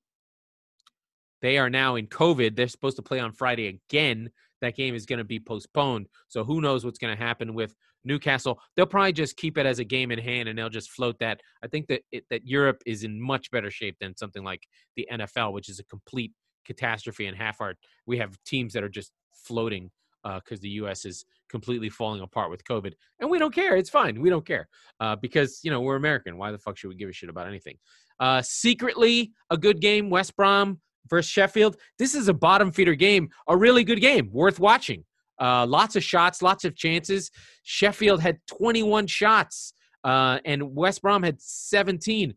They 1.44 1.58
are 1.58 1.68
now 1.68 1.96
in 1.96 2.06
COVID. 2.06 2.56
They're 2.56 2.68
supposed 2.68 2.96
to 2.96 3.02
play 3.02 3.20
on 3.20 3.30
Friday 3.30 3.66
again. 3.66 4.30
That 4.62 4.76
game 4.76 4.94
is 4.94 5.04
going 5.04 5.18
to 5.18 5.26
be 5.26 5.38
postponed. 5.38 6.06
So 6.28 6.42
who 6.42 6.62
knows 6.62 6.86
what's 6.86 6.96
going 6.96 7.14
to 7.14 7.22
happen 7.22 7.52
with 7.52 7.74
Newcastle? 8.02 8.58
They'll 8.74 8.86
probably 8.86 9.12
just 9.12 9.36
keep 9.36 9.58
it 9.58 9.66
as 9.66 9.78
a 9.78 9.84
game 9.84 10.10
in 10.10 10.18
hand 10.18 10.48
and 10.48 10.58
they'll 10.58 10.70
just 10.70 10.90
float 10.90 11.18
that. 11.18 11.42
I 11.62 11.66
think 11.66 11.88
that 11.88 12.00
it, 12.12 12.24
that 12.30 12.46
Europe 12.46 12.80
is 12.86 13.04
in 13.04 13.20
much 13.20 13.50
better 13.50 13.70
shape 13.70 13.98
than 14.00 14.16
something 14.16 14.42
like 14.42 14.62
the 14.96 15.06
NFL, 15.12 15.52
which 15.52 15.68
is 15.68 15.80
a 15.80 15.84
complete 15.84 16.32
catastrophe 16.64 17.26
and 17.26 17.36
half 17.36 17.60
our. 17.60 17.74
We 18.06 18.16
have 18.16 18.38
teams 18.46 18.72
that 18.72 18.82
are 18.82 18.88
just 18.88 19.12
floating 19.34 19.90
because 20.22 20.60
uh, 20.60 20.62
the 20.62 20.70
U.S. 20.70 21.04
is 21.04 21.26
completely 21.50 21.90
falling 21.90 22.22
apart 22.22 22.50
with 22.50 22.64
COVID, 22.64 22.94
and 23.20 23.28
we 23.28 23.38
don't 23.38 23.54
care. 23.54 23.76
It's 23.76 23.90
fine. 23.90 24.18
We 24.18 24.30
don't 24.30 24.46
care 24.46 24.66
uh, 24.98 25.16
because 25.16 25.60
you 25.62 25.70
know 25.70 25.82
we're 25.82 25.96
American. 25.96 26.38
Why 26.38 26.52
the 26.52 26.58
fuck 26.58 26.78
should 26.78 26.88
we 26.88 26.94
give 26.94 27.10
a 27.10 27.12
shit 27.12 27.28
about 27.28 27.48
anything? 27.48 27.76
Uh, 28.18 28.40
secretly, 28.40 29.32
a 29.50 29.58
good 29.58 29.82
game. 29.82 30.08
West 30.08 30.34
Brom 30.36 30.80
versus 31.08 31.30
Sheffield. 31.30 31.76
This 31.98 32.14
is 32.14 32.28
a 32.28 32.34
bottom 32.34 32.72
feeder 32.72 32.94
game. 32.94 33.28
A 33.48 33.56
really 33.56 33.84
good 33.84 34.00
game, 34.00 34.30
worth 34.32 34.58
watching. 34.58 35.04
Uh, 35.40 35.66
lots 35.66 35.96
of 35.96 36.04
shots, 36.04 36.42
lots 36.42 36.64
of 36.64 36.76
chances. 36.76 37.30
Sheffield 37.64 38.20
had 38.20 38.38
21 38.46 39.06
shots, 39.06 39.74
uh, 40.04 40.38
and 40.44 40.74
West 40.74 41.02
Brom 41.02 41.22
had 41.22 41.40
17. 41.40 42.34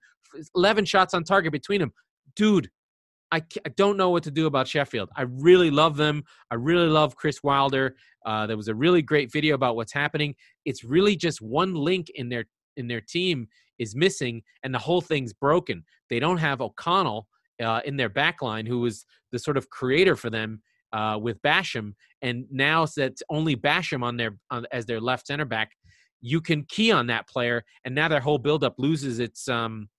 11 0.55 0.85
shots 0.85 1.13
on 1.13 1.23
target 1.23 1.51
between 1.51 1.79
them. 1.79 1.93
Dude, 2.35 2.69
I, 3.31 3.43
I 3.65 3.69
don't 3.75 3.97
know 3.97 4.09
what 4.09 4.23
to 4.23 4.31
do 4.31 4.45
about 4.45 4.67
Sheffield. 4.67 5.09
I 5.15 5.23
really 5.23 5.69
love 5.69 5.97
them. 5.97 6.23
I 6.49 6.55
really 6.55 6.87
love 6.87 7.15
Chris 7.15 7.43
Wilder. 7.43 7.95
Uh, 8.25 8.47
there 8.47 8.57
was 8.57 8.67
a 8.67 8.75
really 8.75 9.01
great 9.01 9.31
video 9.31 9.55
about 9.55 9.75
what's 9.75 9.93
happening. 9.93 10.35
It's 10.65 10.83
really 10.83 11.15
just 11.15 11.41
one 11.41 11.73
link 11.73 12.09
in 12.15 12.29
their 12.29 12.45
in 12.77 12.87
their 12.87 13.01
team 13.01 13.47
is 13.79 13.95
missing, 13.95 14.43
and 14.63 14.73
the 14.73 14.79
whole 14.79 15.01
thing's 15.01 15.33
broken. 15.33 15.83
They 16.09 16.19
don't 16.19 16.37
have 16.37 16.61
O'Connell 16.61 17.27
uh, 17.63 17.81
in 17.85 17.97
their 17.97 18.09
backline, 18.09 18.67
who 18.67 18.79
was 18.79 19.05
the 19.31 19.39
sort 19.39 19.57
of 19.57 19.69
creator 19.69 20.15
for 20.15 20.29
them 20.29 20.61
uh, 20.93 21.17
with 21.21 21.41
Basham, 21.41 21.93
and 22.21 22.45
now 22.51 22.85
that 22.95 23.13
only 23.29 23.55
Basham 23.55 24.03
on 24.03 24.17
their 24.17 24.37
on, 24.51 24.65
as 24.71 24.85
their 24.85 25.01
left 25.01 25.27
center 25.27 25.45
back, 25.45 25.71
you 26.21 26.41
can 26.41 26.63
key 26.69 26.91
on 26.91 27.07
that 27.07 27.27
player, 27.27 27.63
and 27.85 27.93
now 27.93 28.07
their 28.07 28.21
whole 28.21 28.37
buildup 28.37 28.75
loses 28.77 29.19
its 29.19 29.47
um, 29.47 29.89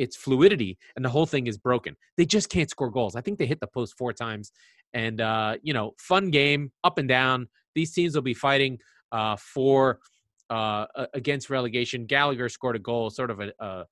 its 0.00 0.16
fluidity 0.16 0.78
and 0.96 1.04
the 1.04 1.10
whole 1.10 1.26
thing 1.26 1.46
is 1.46 1.58
broken. 1.58 1.94
They 2.16 2.24
just 2.24 2.48
can't 2.48 2.70
score 2.70 2.90
goals. 2.90 3.14
I 3.14 3.20
think 3.20 3.38
they 3.38 3.44
hit 3.44 3.60
the 3.60 3.66
post 3.66 3.94
four 3.98 4.14
times. 4.14 4.50
And 4.94 5.20
uh, 5.20 5.56
you 5.62 5.74
know, 5.74 5.92
fun 5.98 6.30
game, 6.30 6.72
up 6.82 6.96
and 6.96 7.06
down. 7.06 7.48
These 7.74 7.92
teams 7.92 8.14
will 8.14 8.22
be 8.22 8.34
fighting 8.34 8.78
uh, 9.12 9.36
for 9.36 10.00
uh, 10.48 10.86
against 11.12 11.50
relegation. 11.50 12.06
Gallagher 12.06 12.48
scored 12.48 12.76
a 12.76 12.80
goal, 12.80 13.10
sort 13.10 13.30
of 13.30 13.40
a, 13.40 13.52
a, 13.60 13.84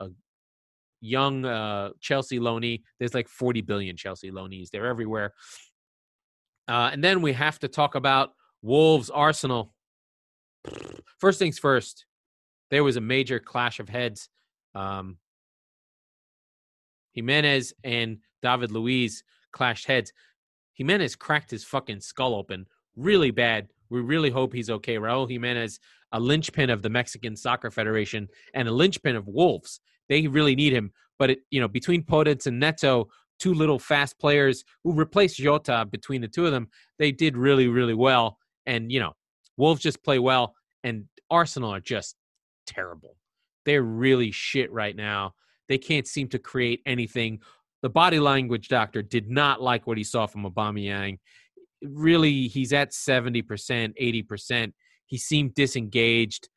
a 0.00 0.08
young 1.00 1.44
uh, 1.44 1.90
Chelsea 2.00 2.38
loanee. 2.38 2.82
There's 2.98 3.14
like 3.14 3.28
40 3.28 3.62
billion 3.62 3.96
Chelsea 3.96 4.30
loanees. 4.30 4.70
They're 4.70 4.86
everywhere. 4.86 5.32
Uh, 6.68 6.90
and 6.92 7.02
then 7.02 7.22
we 7.22 7.32
have 7.32 7.58
to 7.60 7.68
talk 7.68 7.94
about 7.94 8.30
Wolves 8.62 9.10
Arsenal. 9.10 9.74
First 11.18 11.38
things 11.38 11.58
first, 11.58 12.06
there 12.70 12.84
was 12.84 12.96
a 12.96 13.00
major 13.00 13.38
clash 13.40 13.80
of 13.80 13.88
heads. 13.88 14.28
Um, 14.74 15.18
Jimenez 17.12 17.74
and 17.82 18.18
David 18.42 18.70
Luiz 18.70 19.24
clashed 19.52 19.86
heads. 19.86 20.12
Jimenez 20.74 21.16
cracked 21.16 21.50
his 21.50 21.64
fucking 21.64 22.00
skull 22.00 22.34
open 22.34 22.66
really 22.96 23.30
bad. 23.30 23.68
We 23.88 24.00
really 24.00 24.30
hope 24.30 24.52
he's 24.52 24.70
okay. 24.70 24.96
Raul 24.96 25.28
Jimenez, 25.28 25.80
a 26.12 26.20
linchpin 26.20 26.70
of 26.70 26.82
the 26.82 26.90
Mexican 26.90 27.36
Soccer 27.36 27.70
Federation 27.70 28.28
and 28.54 28.68
a 28.68 28.72
linchpin 28.72 29.16
of 29.16 29.26
Wolves. 29.26 29.80
They 30.10 30.26
really 30.26 30.54
need 30.54 30.74
him. 30.74 30.92
But, 31.18 31.30
it, 31.30 31.38
you 31.50 31.60
know, 31.60 31.68
between 31.68 32.02
Podence 32.02 32.46
and 32.46 32.60
Neto, 32.60 33.08
two 33.38 33.54
little 33.54 33.78
fast 33.78 34.18
players 34.18 34.64
who 34.84 34.92
replaced 34.92 35.38
Jota 35.38 35.86
between 35.90 36.20
the 36.20 36.28
two 36.28 36.44
of 36.44 36.52
them, 36.52 36.68
they 36.98 37.12
did 37.12 37.36
really, 37.38 37.68
really 37.68 37.94
well. 37.94 38.36
And, 38.66 38.92
you 38.92 39.00
know, 39.00 39.12
Wolves 39.56 39.80
just 39.80 40.02
play 40.04 40.18
well, 40.18 40.54
and 40.84 41.04
Arsenal 41.30 41.74
are 41.74 41.80
just 41.80 42.16
terrible. 42.66 43.16
They're 43.64 43.82
really 43.82 44.30
shit 44.30 44.70
right 44.72 44.96
now. 44.96 45.34
They 45.68 45.78
can't 45.78 46.06
seem 46.06 46.28
to 46.28 46.38
create 46.38 46.80
anything. 46.86 47.40
The 47.82 47.90
body 47.90 48.18
language 48.18 48.68
doctor 48.68 49.02
did 49.02 49.30
not 49.30 49.62
like 49.62 49.86
what 49.86 49.98
he 49.98 50.04
saw 50.04 50.26
from 50.26 50.44
Aubameyang. 50.44 51.18
Really, 51.82 52.48
he's 52.48 52.72
at 52.72 52.90
70%, 52.90 53.44
80%. 53.46 54.72
He 55.06 55.18
seemed 55.18 55.54
disengaged. 55.54 56.48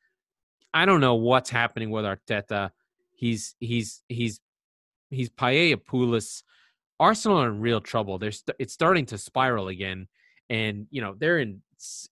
I 0.72 0.86
don't 0.86 1.00
know 1.00 1.14
what's 1.14 1.50
happening 1.50 1.90
with 1.90 2.04
Arteta. 2.04 2.70
He's 3.14 3.54
he's 3.60 4.02
he's 4.08 4.40
he's 5.10 5.30
Paella 5.30 5.76
Poulos. 5.76 6.42
Arsenal 7.00 7.38
are 7.38 7.48
in 7.48 7.60
real 7.60 7.80
trouble. 7.80 8.18
They're 8.18 8.32
st- 8.32 8.56
it's 8.58 8.72
starting 8.72 9.06
to 9.06 9.18
spiral 9.18 9.68
again, 9.68 10.08
and 10.50 10.86
you 10.90 11.00
know 11.00 11.14
they're 11.18 11.38
in. 11.38 11.62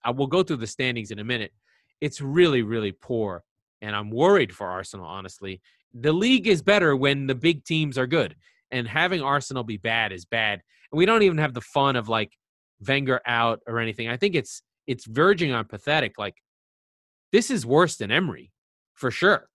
I 0.05 0.11
will 0.11 0.27
go 0.27 0.43
through 0.43 0.59
the 0.59 0.67
standings 0.67 1.11
in 1.11 1.19
a 1.19 1.25
minute. 1.25 1.53
It's 2.01 2.21
really 2.21 2.63
really 2.63 2.93
poor, 2.93 3.45
and 3.81 3.95
I'm 3.95 4.11
worried 4.11 4.55
for 4.55 4.67
Arsenal. 4.69 5.07
Honestly, 5.07 5.61
the 5.95 6.13
league 6.13 6.49
is 6.49 6.63
better 6.63 6.97
when 6.97 7.27
the 7.27 7.35
big 7.35 7.65
teams 7.65 7.99
are 7.99 8.07
good, 8.07 8.37
and 8.71 8.89
having 8.89 9.23
Arsenal 9.23 9.65
be 9.65 9.77
bad 9.77 10.13
is 10.13 10.25
bad. 10.25 10.63
And 10.91 10.99
we 10.99 11.07
don't 11.07 11.23
even 11.23 11.39
have 11.39 11.55
the 11.55 11.61
fun 11.61 11.97
of 11.97 12.09
like 12.09 12.33
Wenger 12.87 13.21
out 13.27 13.61
or 13.67 13.79
anything. 13.79 14.09
I 14.09 14.17
think 14.17 14.35
it's 14.35 14.63
it's 14.87 15.07
verging 15.07 15.53
on 15.53 15.65
pathetic. 15.65 16.19
Like 16.19 16.35
this 17.33 17.51
is 17.51 17.65
worse 17.65 17.97
than 17.97 18.11
Emery 18.11 18.53
for 18.95 19.11
sure. 19.11 19.49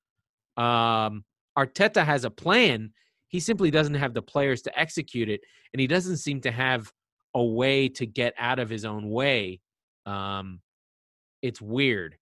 Um, 0.55 1.23
Arteta 1.57 2.05
has 2.05 2.23
a 2.23 2.29
plan. 2.29 2.91
He 3.27 3.39
simply 3.39 3.71
doesn't 3.71 3.95
have 3.95 4.13
the 4.13 4.21
players 4.21 4.61
to 4.63 4.79
execute 4.79 5.29
it, 5.29 5.41
and 5.73 5.79
he 5.79 5.87
doesn't 5.87 6.17
seem 6.17 6.41
to 6.41 6.51
have 6.51 6.91
a 7.33 7.43
way 7.43 7.89
to 7.89 8.05
get 8.05 8.33
out 8.37 8.59
of 8.59 8.69
his 8.69 8.85
own 8.85 9.09
way. 9.09 9.59
Um, 10.05 10.61
it's 11.41 11.61
weird. 11.61 12.17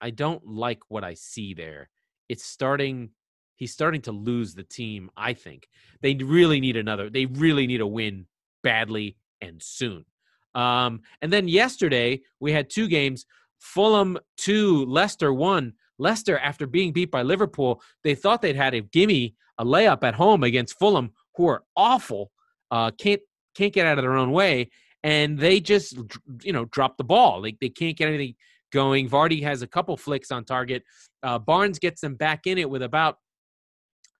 I 0.00 0.10
don't 0.10 0.46
like 0.46 0.80
what 0.88 1.04
I 1.04 1.14
see 1.14 1.54
there. 1.54 1.88
It's 2.28 2.44
starting 2.44 3.10
he's 3.56 3.72
starting 3.72 4.02
to 4.02 4.12
lose 4.12 4.54
the 4.54 4.64
team, 4.64 5.10
I 5.16 5.32
think. 5.32 5.68
They 6.02 6.14
really 6.14 6.60
need 6.60 6.76
another. 6.76 7.08
They 7.08 7.26
really 7.26 7.66
need 7.66 7.80
a 7.80 7.86
win 7.86 8.26
badly 8.62 9.16
and 9.40 9.62
soon. 9.62 10.04
Um, 10.54 11.02
and 11.22 11.32
then 11.32 11.48
yesterday 11.48 12.22
we 12.40 12.52
had 12.52 12.70
two 12.70 12.88
games. 12.88 13.26
Fulham 13.58 14.18
2, 14.38 14.84
Leicester 14.86 15.32
1. 15.32 15.72
Leicester, 15.98 16.38
after 16.38 16.66
being 16.66 16.92
beat 16.92 17.10
by 17.10 17.22
Liverpool, 17.22 17.82
they 18.02 18.14
thought 18.14 18.42
they'd 18.42 18.56
had 18.56 18.74
a 18.74 18.80
gimme, 18.80 19.34
a 19.58 19.64
layup 19.64 20.02
at 20.02 20.14
home 20.14 20.42
against 20.42 20.78
Fulham, 20.78 21.10
who 21.36 21.48
are 21.48 21.62
awful, 21.76 22.30
uh, 22.70 22.90
can't 22.92 23.20
can't 23.54 23.72
get 23.72 23.86
out 23.86 23.98
of 23.98 24.02
their 24.02 24.16
own 24.16 24.32
way. 24.32 24.70
and 25.04 25.38
they 25.38 25.60
just 25.60 25.96
you 26.42 26.52
know 26.52 26.64
drop 26.66 26.96
the 26.96 27.04
ball. 27.04 27.42
Like 27.42 27.58
they 27.60 27.68
can't 27.68 27.96
get 27.96 28.08
anything 28.08 28.34
going. 28.72 29.08
Vardy 29.08 29.42
has 29.42 29.62
a 29.62 29.66
couple 29.66 29.96
flicks 29.96 30.32
on 30.32 30.44
target. 30.44 30.82
Uh, 31.22 31.38
Barnes 31.38 31.78
gets 31.78 32.00
them 32.00 32.16
back 32.16 32.46
in 32.46 32.58
it 32.58 32.68
with 32.68 32.82
about 32.82 33.18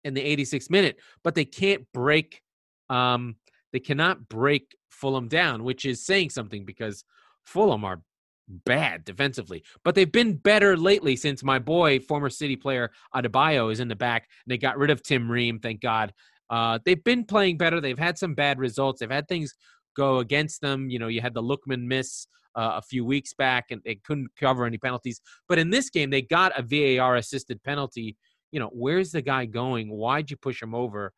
in 0.04 0.14
the 0.14 0.20
86th 0.20 0.70
minute, 0.70 0.96
but 1.24 1.34
they 1.34 1.44
can't 1.46 1.84
break. 1.92 2.42
Um, 2.90 3.36
they 3.72 3.80
cannot 3.80 4.28
break 4.28 4.76
Fulham 4.90 5.26
down, 5.26 5.64
which 5.64 5.84
is 5.84 6.04
saying 6.06 6.30
something 6.30 6.64
because 6.64 7.04
Fulham 7.44 7.84
are 7.84 8.02
bad 8.48 9.04
defensively, 9.04 9.62
but 9.84 9.94
they've 9.94 10.10
been 10.10 10.36
better 10.36 10.76
lately 10.76 11.16
since 11.16 11.42
my 11.42 11.58
boy, 11.58 12.00
former 12.00 12.30
City 12.30 12.56
player 12.56 12.90
Adarabioyo, 13.14 13.72
is 13.72 13.80
in 13.80 13.88
the 13.88 13.96
back. 13.96 14.28
And 14.44 14.52
They 14.52 14.58
got 14.58 14.78
rid 14.78 14.90
of 14.90 15.02
Tim 15.02 15.30
Ream, 15.30 15.58
thank 15.58 15.80
God. 15.80 16.12
Uh, 16.50 16.78
they've 16.84 17.02
been 17.02 17.24
playing 17.24 17.56
better. 17.56 17.80
They've 17.80 17.98
had 17.98 18.18
some 18.18 18.34
bad 18.34 18.58
results. 18.58 19.00
They've 19.00 19.10
had 19.10 19.28
things 19.28 19.54
go 19.96 20.18
against 20.18 20.60
them. 20.60 20.90
You 20.90 20.98
know, 20.98 21.08
you 21.08 21.20
had 21.20 21.34
the 21.34 21.42
Lookman 21.42 21.84
miss 21.86 22.26
uh, 22.54 22.74
a 22.76 22.82
few 22.82 23.04
weeks 23.04 23.32
back, 23.32 23.66
and 23.70 23.80
they 23.84 23.96
couldn't 23.96 24.28
cover 24.38 24.66
any 24.66 24.78
penalties. 24.78 25.20
But 25.48 25.58
in 25.58 25.70
this 25.70 25.90
game, 25.90 26.10
they 26.10 26.22
got 26.22 26.52
a 26.58 26.62
VAR 26.62 27.16
assisted 27.16 27.62
penalty. 27.62 28.16
You 28.52 28.60
know, 28.60 28.70
where's 28.72 29.10
the 29.10 29.22
guy 29.22 29.46
going? 29.46 29.88
Why'd 29.88 30.30
you 30.30 30.36
push 30.36 30.62
him 30.62 30.74
over? 30.74 31.12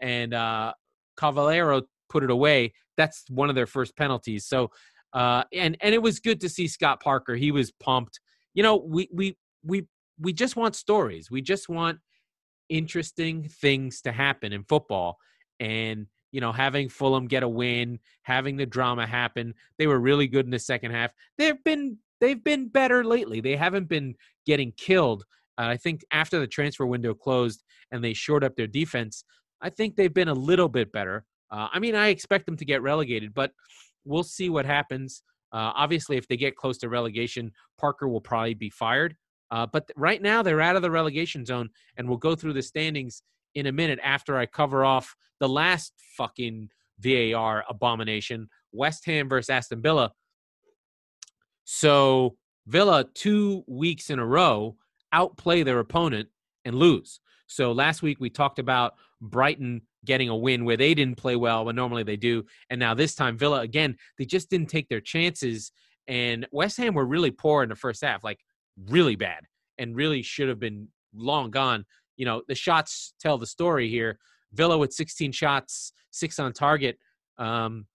And 0.00 0.34
uh, 0.34 0.74
Cavaleiro 1.16 1.82
put 2.10 2.24
it 2.24 2.30
away. 2.30 2.74
That's 2.96 3.24
one 3.28 3.48
of 3.48 3.54
their 3.54 3.66
first 3.66 3.96
penalties. 3.96 4.46
So, 4.46 4.70
uh, 5.14 5.44
and 5.52 5.76
and 5.80 5.94
it 5.94 6.02
was 6.02 6.18
good 6.20 6.40
to 6.40 6.48
see 6.48 6.66
Scott 6.66 7.00
Parker. 7.00 7.36
He 7.36 7.50
was 7.52 7.70
pumped. 7.70 8.20
You 8.52 8.62
know, 8.62 8.76
we 8.76 9.08
we 9.12 9.36
we 9.64 9.86
we 10.18 10.32
just 10.32 10.56
want 10.56 10.76
stories. 10.76 11.30
We 11.30 11.40
just 11.40 11.68
want 11.68 11.98
interesting 12.68 13.48
things 13.48 14.00
to 14.02 14.12
happen 14.12 14.52
in 14.52 14.64
football. 14.64 15.18
And 15.60 16.06
you 16.32 16.40
know, 16.40 16.50
having 16.50 16.88
Fulham 16.88 17.28
get 17.28 17.44
a 17.44 17.48
win, 17.48 18.00
having 18.22 18.56
the 18.56 18.66
drama 18.66 19.06
happen. 19.06 19.54
They 19.78 19.86
were 19.86 20.00
really 20.00 20.26
good 20.26 20.44
in 20.44 20.50
the 20.50 20.58
second 20.58 20.90
half. 20.90 21.12
They've 21.38 21.62
been 21.62 21.98
they've 22.20 22.42
been 22.42 22.68
better 22.68 23.04
lately. 23.04 23.40
They 23.40 23.54
haven't 23.54 23.88
been 23.88 24.16
getting 24.44 24.72
killed. 24.76 25.24
Uh, 25.56 25.66
I 25.66 25.76
think 25.76 26.04
after 26.10 26.40
the 26.40 26.48
transfer 26.48 26.86
window 26.86 27.14
closed 27.14 27.62
and 27.92 28.02
they 28.02 28.14
shored 28.14 28.42
up 28.42 28.56
their 28.56 28.66
defense, 28.66 29.24
I 29.60 29.70
think 29.70 29.94
they've 29.94 30.12
been 30.12 30.28
a 30.28 30.34
little 30.34 30.68
bit 30.68 30.90
better. 30.90 31.24
Uh, 31.52 31.68
I 31.72 31.78
mean, 31.78 31.94
I 31.94 32.08
expect 32.08 32.46
them 32.46 32.56
to 32.56 32.64
get 32.64 32.82
relegated, 32.82 33.32
but 33.32 33.52
we'll 34.04 34.22
see 34.22 34.50
what 34.50 34.66
happens. 34.66 35.22
Uh, 35.52 35.72
obviously, 35.76 36.16
if 36.16 36.26
they 36.26 36.36
get 36.36 36.56
close 36.56 36.78
to 36.78 36.88
relegation, 36.88 37.52
Parker 37.78 38.08
will 38.08 38.20
probably 38.20 38.54
be 38.54 38.70
fired. 38.70 39.16
Uh, 39.50 39.66
but 39.66 39.88
right 39.96 40.20
now, 40.20 40.42
they're 40.42 40.60
out 40.60 40.76
of 40.76 40.82
the 40.82 40.90
relegation 40.90 41.44
zone, 41.44 41.68
and 41.96 42.08
we'll 42.08 42.18
go 42.18 42.34
through 42.34 42.54
the 42.54 42.62
standings 42.62 43.22
in 43.54 43.66
a 43.66 43.72
minute 43.72 44.00
after 44.02 44.36
I 44.36 44.46
cover 44.46 44.84
off 44.84 45.14
the 45.38 45.48
last 45.48 45.92
fucking 46.16 46.68
VAR 46.98 47.64
abomination 47.68 48.48
West 48.72 49.06
Ham 49.06 49.28
versus 49.28 49.50
Aston 49.50 49.80
Villa. 49.80 50.12
So, 51.64 52.36
Villa, 52.66 53.04
two 53.14 53.64
weeks 53.66 54.10
in 54.10 54.18
a 54.18 54.26
row, 54.26 54.76
outplay 55.12 55.62
their 55.62 55.78
opponent 55.78 56.28
and 56.64 56.74
lose. 56.74 57.20
So, 57.46 57.72
last 57.72 58.02
week 58.02 58.18
we 58.20 58.30
talked 58.30 58.58
about 58.58 58.94
Brighton 59.30 59.82
getting 60.04 60.28
a 60.28 60.36
win 60.36 60.64
where 60.64 60.76
they 60.76 60.94
didn't 60.94 61.16
play 61.16 61.36
well 61.36 61.64
when 61.64 61.76
normally 61.76 62.02
they 62.02 62.16
do. 62.16 62.44
And 62.70 62.78
now 62.78 62.94
this 62.94 63.14
time, 63.14 63.38
Villa, 63.38 63.60
again, 63.60 63.96
they 64.18 64.24
just 64.24 64.50
didn't 64.50 64.68
take 64.68 64.88
their 64.88 65.00
chances. 65.00 65.72
And 66.06 66.46
West 66.52 66.76
Ham 66.76 66.94
were 66.94 67.06
really 67.06 67.30
poor 67.30 67.62
in 67.62 67.68
the 67.68 67.76
first 67.76 68.04
half, 68.04 68.22
like 68.22 68.38
really 68.88 69.16
bad, 69.16 69.44
and 69.78 69.96
really 69.96 70.22
should 70.22 70.48
have 70.48 70.60
been 70.60 70.88
long 71.14 71.50
gone 71.50 71.84
you 72.16 72.24
know, 72.24 72.42
the 72.48 72.54
shots 72.54 73.14
tell 73.20 73.38
the 73.38 73.46
story 73.46 73.88
here. 73.88 74.18
Villa 74.52 74.78
with 74.78 74.92
16 74.92 75.32
shots, 75.32 75.92
six 76.10 76.38
on 76.38 76.52
target, 76.52 76.98
um, 77.38 77.86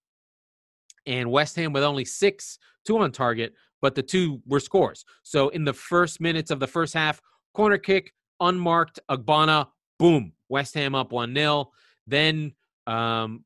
and 1.06 1.30
West 1.30 1.56
Ham 1.56 1.72
with 1.72 1.82
only 1.82 2.04
six, 2.04 2.58
two 2.84 2.98
on 2.98 3.12
target, 3.12 3.54
but 3.80 3.94
the 3.94 4.02
two 4.02 4.42
were 4.46 4.60
scores. 4.60 5.04
So 5.22 5.48
in 5.48 5.64
the 5.64 5.72
first 5.72 6.20
minutes 6.20 6.50
of 6.50 6.60
the 6.60 6.66
first 6.66 6.92
half, 6.92 7.20
corner 7.54 7.78
kick, 7.78 8.12
unmarked, 8.40 9.00
Ogbonna, 9.10 9.68
boom, 9.98 10.32
West 10.50 10.74
Ham 10.74 10.94
up 10.94 11.12
1 11.12 11.34
0. 11.34 11.70
Then 12.06 12.52
um, 12.86 13.44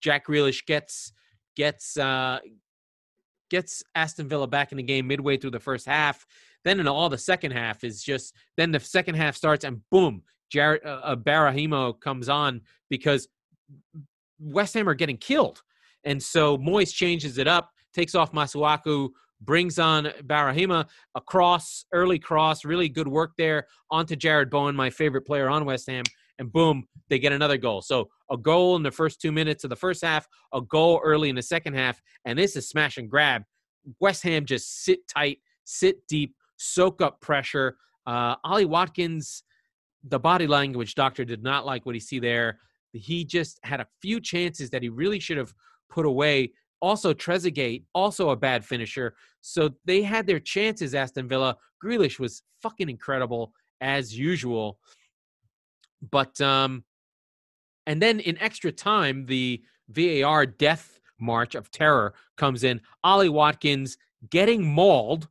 Jack 0.00 0.26
Grealish 0.26 0.66
gets 0.66 1.12
gets 1.56 1.96
uh, 1.96 2.40
gets 3.50 3.82
Aston 3.94 4.28
Villa 4.28 4.46
back 4.48 4.72
in 4.72 4.78
the 4.78 4.82
game 4.82 5.06
midway 5.06 5.36
through 5.36 5.50
the 5.50 5.60
first 5.60 5.86
half. 5.86 6.26
Then 6.64 6.80
in 6.80 6.88
all 6.88 7.08
the 7.08 7.18
second 7.18 7.52
half 7.52 7.84
is 7.84 8.02
just 8.02 8.34
then 8.56 8.72
the 8.72 8.80
second 8.80 9.14
half 9.14 9.36
starts 9.36 9.64
and 9.64 9.80
boom, 9.90 10.22
Jarrod 10.52 10.84
uh, 10.84 10.88
uh, 10.88 11.16
Berahino 11.16 11.98
comes 12.00 12.28
on 12.28 12.62
because 12.88 13.28
West 14.40 14.74
Ham 14.74 14.88
are 14.88 14.94
getting 14.94 15.18
killed, 15.18 15.62
and 16.04 16.22
so 16.22 16.56
Moyes 16.58 16.92
changes 16.92 17.38
it 17.38 17.46
up, 17.46 17.70
takes 17.94 18.14
off 18.14 18.32
Masuaku, 18.32 19.10
brings 19.40 19.78
on 19.78 20.04
Benrahma, 20.24 20.86
a 21.14 21.20
cross, 21.20 21.84
early 21.92 22.18
cross, 22.18 22.64
really 22.64 22.88
good 22.88 23.08
work 23.08 23.32
there 23.38 23.66
onto 23.90 24.16
Jarrod 24.16 24.50
Bowen, 24.50 24.76
my 24.76 24.90
favorite 24.90 25.22
player 25.22 25.48
on 25.48 25.64
West 25.64 25.88
Ham, 25.88 26.04
and 26.38 26.52
boom, 26.52 26.86
they 27.08 27.18
get 27.18 27.32
another 27.32 27.56
goal. 27.56 27.82
So 27.82 28.08
a 28.30 28.36
goal 28.36 28.76
in 28.76 28.82
the 28.82 28.90
first 28.90 29.20
two 29.20 29.32
minutes 29.32 29.64
of 29.64 29.70
the 29.70 29.76
first 29.76 30.02
half, 30.04 30.26
a 30.52 30.60
goal 30.60 31.00
early 31.04 31.28
in 31.28 31.36
the 31.36 31.42
second 31.42 31.74
half, 31.74 32.00
and 32.24 32.38
this 32.38 32.56
is 32.56 32.68
smash 32.68 32.96
and 32.96 33.10
grab. 33.10 33.42
West 34.00 34.22
Ham 34.22 34.44
just 34.44 34.84
sit 34.84 35.00
tight, 35.08 35.38
sit 35.64 36.06
deep, 36.06 36.34
soak 36.56 37.00
up 37.00 37.20
pressure. 37.20 37.76
Uh, 38.06 38.36
Ollie 38.44 38.64
Watkins, 38.64 39.42
the 40.04 40.18
body 40.18 40.46
language 40.46 40.94
doctor 40.94 41.24
did 41.24 41.42
not 41.42 41.66
like 41.66 41.86
what 41.86 41.94
he 41.94 42.00
see 42.00 42.18
there. 42.18 42.58
He 42.92 43.24
just 43.24 43.60
had 43.62 43.80
a 43.80 43.86
few 44.02 44.20
chances 44.20 44.70
that 44.70 44.82
he 44.82 44.88
really 44.88 45.20
should 45.20 45.36
have 45.36 45.54
put 45.90 46.06
away. 46.06 46.52
Also, 46.80 47.12
Trezeguet, 47.12 47.84
also 47.94 48.30
a 48.30 48.36
bad 48.36 48.64
finisher. 48.64 49.14
So 49.40 49.70
they 49.84 50.02
had 50.02 50.26
their 50.26 50.40
chances, 50.40 50.94
Aston 50.94 51.28
Villa. 51.28 51.56
Grealish 51.82 52.18
was 52.18 52.42
fucking 52.62 52.88
incredible 52.88 53.52
as 53.80 54.16
usual. 54.16 54.78
But 56.10 56.40
um 56.40 56.84
and 57.86 58.00
then 58.00 58.20
in 58.20 58.38
extra 58.38 58.70
time, 58.72 59.26
the 59.26 59.62
VAR 59.88 60.46
death 60.46 61.00
march 61.18 61.54
of 61.54 61.70
terror 61.70 62.14
comes 62.36 62.64
in. 62.64 62.80
Ollie 63.02 63.28
Watkins 63.28 63.98
getting 64.30 64.64
mauled 64.64 65.28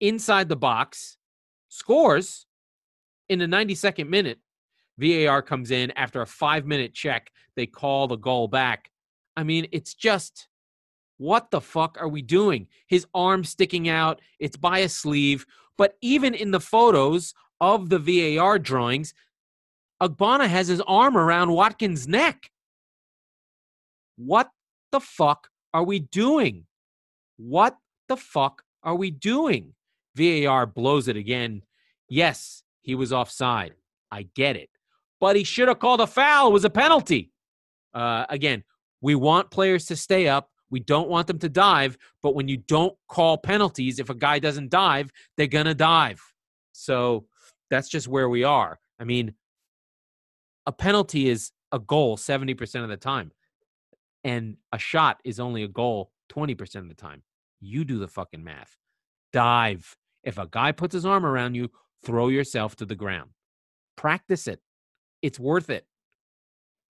inside 0.00 0.48
the 0.48 0.56
box, 0.56 1.16
scores 1.68 2.46
in 3.28 3.38
the 3.38 3.46
92nd 3.46 4.08
minute. 4.08 4.38
VAR 4.98 5.42
comes 5.42 5.70
in 5.70 5.90
after 5.92 6.20
a 6.20 6.26
five 6.26 6.66
minute 6.66 6.94
check. 6.94 7.30
They 7.56 7.66
call 7.66 8.06
the 8.06 8.16
goal 8.16 8.48
back. 8.48 8.89
I 9.40 9.42
mean, 9.42 9.68
it's 9.72 9.94
just 9.94 10.48
what 11.16 11.50
the 11.50 11.62
fuck 11.62 11.96
are 11.98 12.08
we 12.08 12.20
doing? 12.20 12.66
His 12.86 13.06
arm 13.14 13.42
sticking 13.42 13.88
out, 13.88 14.20
it's 14.38 14.58
by 14.58 14.80
a 14.80 14.88
sleeve. 14.88 15.46
But 15.78 15.96
even 16.02 16.34
in 16.34 16.50
the 16.50 16.60
photos 16.60 17.32
of 17.58 17.88
the 17.88 17.98
VAR 17.98 18.58
drawings, 18.58 19.14
Ogbonna 20.02 20.46
has 20.46 20.68
his 20.68 20.82
arm 20.82 21.16
around 21.16 21.52
Watkins' 21.52 22.06
neck. 22.06 22.50
What 24.16 24.50
the 24.92 25.00
fuck 25.00 25.48
are 25.72 25.84
we 25.84 26.00
doing? 26.00 26.66
What 27.38 27.78
the 28.08 28.18
fuck 28.18 28.62
are 28.82 28.94
we 28.94 29.10
doing? 29.10 29.72
VAR 30.16 30.66
blows 30.66 31.08
it 31.08 31.16
again. 31.16 31.62
Yes, 32.10 32.62
he 32.82 32.94
was 32.94 33.10
offside. 33.10 33.72
I 34.10 34.24
get 34.34 34.56
it. 34.56 34.68
But 35.18 35.36
he 35.36 35.44
should 35.44 35.68
have 35.68 35.78
called 35.78 36.02
a 36.02 36.06
foul. 36.06 36.48
It 36.48 36.52
was 36.52 36.66
a 36.66 36.70
penalty. 36.70 37.30
Uh, 37.94 38.26
again, 38.28 38.64
we 39.00 39.14
want 39.14 39.50
players 39.50 39.86
to 39.86 39.96
stay 39.96 40.28
up. 40.28 40.50
We 40.70 40.80
don't 40.80 41.08
want 41.08 41.26
them 41.26 41.38
to 41.40 41.48
dive. 41.48 41.98
But 42.22 42.34
when 42.34 42.48
you 42.48 42.58
don't 42.58 42.96
call 43.08 43.38
penalties, 43.38 43.98
if 43.98 44.10
a 44.10 44.14
guy 44.14 44.38
doesn't 44.38 44.70
dive, 44.70 45.10
they're 45.36 45.46
going 45.46 45.66
to 45.66 45.74
dive. 45.74 46.22
So 46.72 47.26
that's 47.70 47.88
just 47.88 48.08
where 48.08 48.28
we 48.28 48.44
are. 48.44 48.78
I 48.98 49.04
mean, 49.04 49.34
a 50.66 50.72
penalty 50.72 51.28
is 51.28 51.50
a 51.72 51.78
goal 51.78 52.16
70% 52.16 52.82
of 52.82 52.88
the 52.88 52.96
time, 52.96 53.32
and 54.24 54.56
a 54.72 54.78
shot 54.78 55.20
is 55.24 55.40
only 55.40 55.62
a 55.62 55.68
goal 55.68 56.12
20% 56.30 56.76
of 56.76 56.88
the 56.88 56.94
time. 56.94 57.22
You 57.60 57.84
do 57.84 57.98
the 57.98 58.08
fucking 58.08 58.44
math. 58.44 58.76
Dive. 59.32 59.96
If 60.24 60.38
a 60.38 60.46
guy 60.46 60.72
puts 60.72 60.94
his 60.94 61.06
arm 61.06 61.24
around 61.24 61.54
you, 61.54 61.70
throw 62.04 62.28
yourself 62.28 62.76
to 62.76 62.84
the 62.84 62.94
ground. 62.94 63.30
Practice 63.96 64.46
it. 64.46 64.60
It's 65.22 65.38
worth 65.38 65.70
it. 65.70 65.86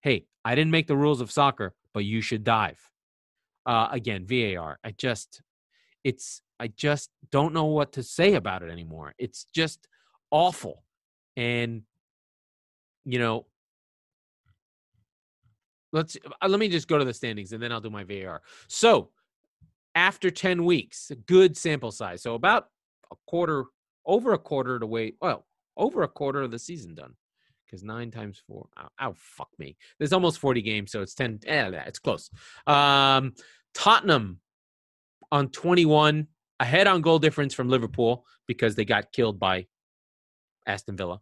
Hey, 0.01 0.25
I 0.45 0.55
didn't 0.55 0.71
make 0.71 0.87
the 0.87 0.95
rules 0.95 1.21
of 1.21 1.31
soccer, 1.31 1.73
but 1.93 2.05
you 2.05 2.21
should 2.21 2.43
dive. 2.43 2.79
Uh, 3.65 3.87
again, 3.91 4.25
VAR. 4.25 4.79
I 4.83 4.91
just, 4.91 5.41
it's, 6.03 6.41
I 6.59 6.67
just 6.67 7.09
don't 7.31 7.53
know 7.53 7.65
what 7.65 7.93
to 7.93 8.03
say 8.03 8.33
about 8.33 8.63
it 8.63 8.71
anymore. 8.71 9.13
It's 9.17 9.45
just 9.53 9.87
awful. 10.31 10.83
And, 11.37 11.83
you 13.05 13.19
know, 13.19 13.45
let's, 15.91 16.17
uh, 16.41 16.47
let 16.47 16.59
me 16.59 16.69
just 16.69 16.87
go 16.87 16.97
to 16.97 17.05
the 17.05 17.13
standings 17.13 17.53
and 17.53 17.61
then 17.61 17.71
I'll 17.71 17.81
do 17.81 17.89
my 17.89 18.03
VAR. 18.03 18.41
So, 18.67 19.09
after 19.95 20.29
10 20.29 20.65
weeks, 20.65 21.11
a 21.11 21.15
good 21.15 21.57
sample 21.57 21.91
size. 21.91 22.21
So, 22.21 22.35
about 22.35 22.67
a 23.11 23.15
quarter, 23.27 23.65
over 24.05 24.33
a 24.33 24.39
quarter 24.39 24.79
to 24.79 24.85
wait. 24.85 25.15
Well, 25.21 25.45
over 25.77 26.03
a 26.03 26.07
quarter 26.07 26.41
of 26.41 26.51
the 26.51 26.59
season 26.59 26.95
done. 26.95 27.13
Because 27.69 27.83
nine 27.83 28.11
times 28.11 28.41
four. 28.47 28.67
Oh, 28.99 29.13
fuck 29.15 29.49
me. 29.57 29.77
There's 29.97 30.13
almost 30.13 30.39
40 30.39 30.61
games, 30.61 30.91
so 30.91 31.01
it's 31.01 31.13
10. 31.13 31.41
Eh, 31.45 31.71
it's 31.85 31.99
close. 31.99 32.29
Um, 32.65 33.33
Tottenham 33.73 34.39
on 35.31 35.49
21, 35.49 36.27
ahead 36.59 36.87
on 36.87 37.01
goal 37.01 37.19
difference 37.19 37.53
from 37.53 37.69
Liverpool 37.69 38.25
because 38.47 38.75
they 38.75 38.85
got 38.85 39.11
killed 39.11 39.39
by 39.39 39.67
Aston 40.65 40.97
Villa. 40.97 41.21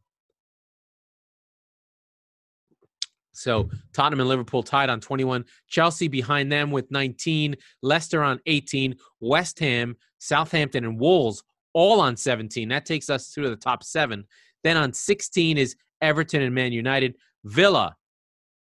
So 3.33 3.69
Tottenham 3.93 4.21
and 4.21 4.29
Liverpool 4.29 4.63
tied 4.63 4.89
on 4.89 4.99
21. 4.99 5.45
Chelsea 5.67 6.07
behind 6.07 6.51
them 6.51 6.71
with 6.71 6.89
19. 6.89 7.55
Leicester 7.83 8.23
on 8.23 8.39
18. 8.47 8.95
West 9.19 9.59
Ham, 9.59 9.95
Southampton, 10.17 10.85
and 10.85 10.99
Wolves 10.99 11.43
all 11.73 12.01
on 12.01 12.17
17. 12.17 12.67
That 12.69 12.85
takes 12.87 13.11
us 13.11 13.27
through 13.27 13.43
to 13.43 13.49
the 13.51 13.55
top 13.55 13.83
seven. 13.83 14.25
Then 14.63 14.75
on 14.75 14.91
16 14.91 15.57
is 15.57 15.75
Everton 16.01 16.41
and 16.41 16.53
Man 16.53 16.71
United. 16.71 17.15
Villa 17.43 17.95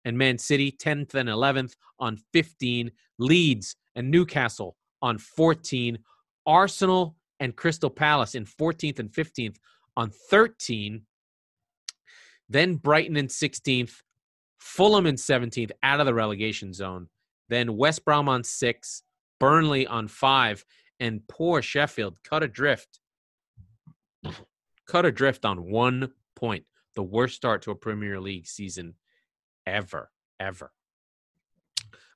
and 0.05 0.17
Man 0.17 0.39
City, 0.39 0.71
10th 0.73 1.15
and 1.15 1.29
11th 1.29 1.75
on 1.99 2.19
15. 2.33 2.91
Leeds 3.19 3.77
and 3.95 4.11
Newcastle 4.11 4.77
on 5.03 5.19
14. 5.19 5.99
Arsenal 6.47 7.17
and 7.41 7.57
Crystal 7.57 7.91
Palace 7.91 8.35
in 8.35 8.45
14th 8.45 8.99
and 8.99 9.11
15th 9.11 9.57
on 9.97 10.11
13. 10.31 11.03
Then 12.49 12.77
Brighton 12.77 13.17
in 13.17 13.27
16th. 13.27 14.03
Fulham 14.59 15.07
in 15.07 15.17
17th 15.17 15.71
out 15.83 16.01
of 16.01 16.07
the 16.07 16.15
relegation 16.15 16.73
zone. 16.73 17.09
Then 17.49 17.77
West 17.77 18.05
Brom 18.05 18.29
on 18.29 18.43
six, 18.43 19.03
Burnley 19.39 19.87
on 19.87 20.09
five, 20.09 20.65
and 20.99 21.27
poor 21.29 21.63
Sheffield 21.63 22.19
cut 22.25 22.43
adrift. 22.43 23.01
Cut 24.87 25.07
adrift 25.07 25.45
on 25.45 25.71
one 25.71 26.13
point. 26.35 26.65
The 26.97 27.03
worst 27.03 27.37
start 27.37 27.63
to 27.63 27.71
a 27.71 27.77
Premier 27.77 28.19
League 28.21 28.47
season 28.47 28.95
ever, 29.67 30.11
ever. 30.41 30.73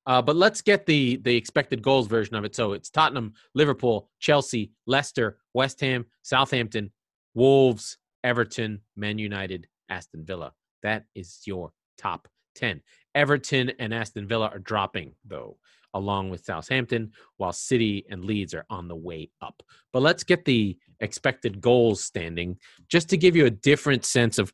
Uh, 0.06 0.22
but 0.22 0.34
let's 0.34 0.62
get 0.62 0.86
the 0.86 1.16
the 1.18 1.36
expected 1.36 1.82
goals 1.82 2.08
version 2.08 2.34
of 2.34 2.44
it. 2.44 2.56
So 2.56 2.72
it's 2.72 2.90
Tottenham, 2.90 3.34
Liverpool, 3.54 4.08
Chelsea, 4.18 4.72
Leicester, 4.86 5.38
West 5.54 5.80
Ham, 5.82 6.06
Southampton, 6.22 6.90
Wolves, 7.34 7.98
Everton, 8.24 8.80
Man 8.96 9.18
United, 9.18 9.68
Aston 9.88 10.24
Villa. 10.24 10.52
That 10.82 11.04
is 11.14 11.40
your 11.44 11.72
top 11.98 12.28
10. 12.56 12.80
Everton 13.14 13.70
and 13.78 13.92
Aston 13.92 14.26
Villa 14.26 14.48
are 14.48 14.58
dropping, 14.58 15.14
though, 15.26 15.58
along 15.94 16.30
with 16.30 16.44
Southampton, 16.44 17.12
while 17.36 17.52
City 17.52 18.04
and 18.10 18.24
Leeds 18.24 18.54
are 18.54 18.66
on 18.70 18.88
the 18.88 18.96
way 18.96 19.30
up. 19.42 19.62
But 19.92 20.02
let's 20.02 20.24
get 20.24 20.44
the 20.44 20.78
expected 21.00 21.60
goals 21.60 22.02
standing 22.02 22.58
just 22.88 23.08
to 23.10 23.16
give 23.16 23.36
you 23.36 23.46
a 23.46 23.50
different 23.50 24.04
sense 24.04 24.38
of 24.38 24.52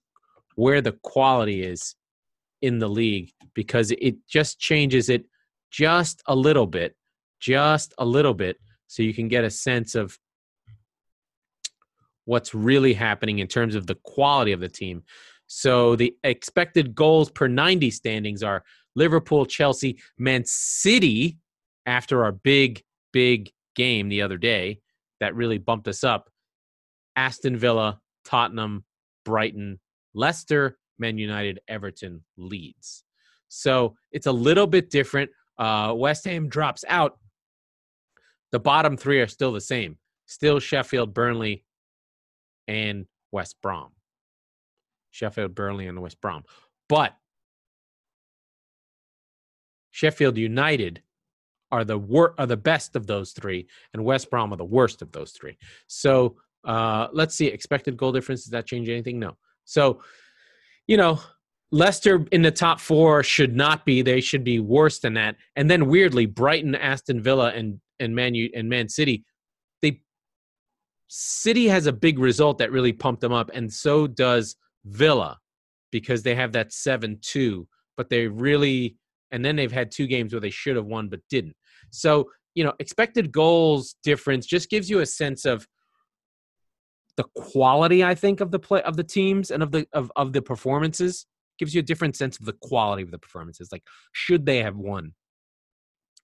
where 0.57 0.81
the 0.81 0.93
quality 1.03 1.63
is 1.63 1.95
in 2.63 2.79
the 2.79 2.89
league 2.89 3.31
because 3.55 3.93
it 3.93 4.17
just 4.29 4.59
changes 4.59 5.09
it 5.09 5.25
just 5.71 6.23
a 6.27 6.35
little 6.35 6.67
bit, 6.67 6.97
just 7.41 7.95
a 7.99 8.05
little 8.05 8.35
bit, 8.35 8.57
so 8.87 9.03
you 9.03 9.15
can 9.15 9.29
get 9.29 9.45
a 9.45 9.51
sense 9.51 9.95
of 9.95 10.19
what's 12.25 12.55
really 12.55 12.93
happening 12.93 13.39
in 13.39 13.47
terms 13.47 13.75
of 13.75 13.87
the 13.87 13.97
quality 14.03 14.53
of 14.53 14.61
the 14.61 14.69
team. 14.69 15.03
So 15.47 15.95
the 15.95 16.15
expected 16.25 16.95
goals 16.95 17.31
per 17.31 17.47
90 17.47 17.91
standings 17.91 18.43
are 18.43 18.65
Liverpool, 18.95 19.47
Chelsea, 19.47 19.99
Man 20.19 20.43
City 20.45 21.39
after 21.85 22.25
our 22.25 22.33
big, 22.33 22.83
big 23.13 23.51
game 23.77 24.09
the 24.09 24.23
other 24.23 24.39
day 24.39 24.81
that 25.21 25.37
really 25.37 25.59
bumped 25.59 25.87
us 25.87 26.03
up. 26.03 26.31
Aston 27.15 27.57
Villa, 27.57 28.01
Tottenham, 28.25 28.85
Brighton, 29.25 29.79
Leicester, 30.17 30.79
Man 30.99 31.19
United, 31.19 31.61
Everton, 31.69 32.25
Leeds. 32.37 33.05
So 33.49 33.95
it's 34.11 34.27
a 34.27 34.33
little 34.33 34.67
bit 34.67 34.91
different. 34.91 35.31
Uh, 35.59 35.93
West 35.95 36.25
Ham 36.25 36.49
drops 36.49 36.85
out. 36.89 37.19
The 38.51 38.59
bottom 38.59 38.97
three 38.97 39.21
are 39.21 39.29
still 39.29 39.53
the 39.53 39.61
same. 39.61 39.99
Still 40.25 40.59
Sheffield, 40.59 41.15
Burnley, 41.15 41.65
and 42.67 43.07
West 43.31 43.57
Brom. 43.63 43.93
Sheffield, 45.11 45.55
Burnley, 45.55 45.87
and 45.87 46.01
West 46.01 46.21
Brom. 46.21 46.43
But 46.89 47.15
Sheffield 49.91 50.37
United 50.37 51.03
are 51.71 51.85
the 51.85 51.99
wor- 51.99 52.35
are 52.39 52.47
the 52.47 52.57
best 52.57 52.97
of 52.97 53.07
those 53.07 53.33
three, 53.33 53.67
and 53.93 54.05
West 54.05 54.31
Brom 54.31 54.53
are 54.53 54.57
the 54.57 54.65
worst 54.65 55.03
of 55.03 55.13
those 55.13 55.33
three. 55.33 55.57
So 55.87 56.37
uh, 56.65 57.09
let's 57.13 57.35
see. 57.35 57.47
Expected 57.47 57.97
goal 57.97 58.13
difference. 58.13 58.43
Does 58.45 58.51
that 58.53 58.67
change 58.67 58.89
anything? 58.89 59.19
No. 59.19 59.37
So 59.67 60.01
you 60.87 60.97
know, 60.97 61.21
Leicester 61.73 62.25
in 62.33 62.43
the 62.43 62.51
top 62.51 62.81
four 62.81 63.23
should 63.23 63.57
not 63.57 63.85
be. 63.85 64.03
They 64.03 64.21
should 64.21 64.45
be 64.45 64.61
worse 64.61 65.01
than 65.01 65.15
that. 65.15 65.37
And 65.57 65.71
then 65.71 65.87
weirdly, 65.89 66.27
Brighton, 66.27 66.75
Aston 66.75 67.23
Villa, 67.23 67.53
and 67.55 67.81
and 67.99 68.15
Man 68.15 68.35
U 68.35 68.51
and 68.55 68.69
Man 68.69 68.89
City, 68.89 69.25
they 69.83 70.01
City 71.09 71.67
has 71.69 71.87
a 71.87 71.93
big 71.93 72.19
result 72.19 72.59
that 72.59 72.73
really 72.73 72.93
pumped 72.93 73.21
them 73.21 73.33
up, 73.33 73.51
and 73.55 73.73
so 73.73 74.07
does 74.07 74.57
Villa 74.85 75.39
because 75.93 76.23
they 76.23 76.35
have 76.35 76.53
that 76.53 76.73
7 76.73 77.19
2, 77.23 77.67
but 77.97 78.11
they 78.11 78.27
really, 78.27 78.97
and 79.31 79.45
then 79.45 79.57
they've 79.57 79.73
had 79.73 79.91
two 79.91 80.07
games 80.07 80.33
where 80.33 80.41
they 80.41 80.51
should 80.51 80.77
have 80.77 80.85
won 80.85 81.09
but 81.09 81.21
didn't. 81.31 81.57
So, 81.91 82.29
you 82.55 82.65
know, 82.65 82.73
expected 82.81 83.33
goals 83.33 83.97
difference 84.03 84.47
just 84.47 84.69
gives 84.69 84.91
you 84.91 85.01
a 85.01 85.07
sense 85.07 85.45
of 85.45 85.67
the 87.17 87.25
quality, 87.35 88.05
I 88.05 88.15
think, 88.15 88.41
of 88.41 88.51
the 88.51 88.59
play 88.59 88.83
of 88.83 88.97
the 88.97 89.05
teams 89.05 89.51
and 89.51 89.63
of 89.63 89.73
the 89.73 89.87
of, 89.93 90.11
of 90.17 90.33
the 90.33 90.43
performances 90.43 91.27
gives 91.59 91.75
you 91.75 91.81
a 91.81 91.85
different 91.85 92.17
sense 92.17 92.39
of 92.39 92.45
the 92.45 92.53
quality 92.61 93.03
of 93.03 93.11
the 93.11 93.19
performances. 93.19 93.71
Like, 93.73 93.83
should 94.13 94.45
they 94.45 94.63
have 94.63 94.77
won? 94.77 95.15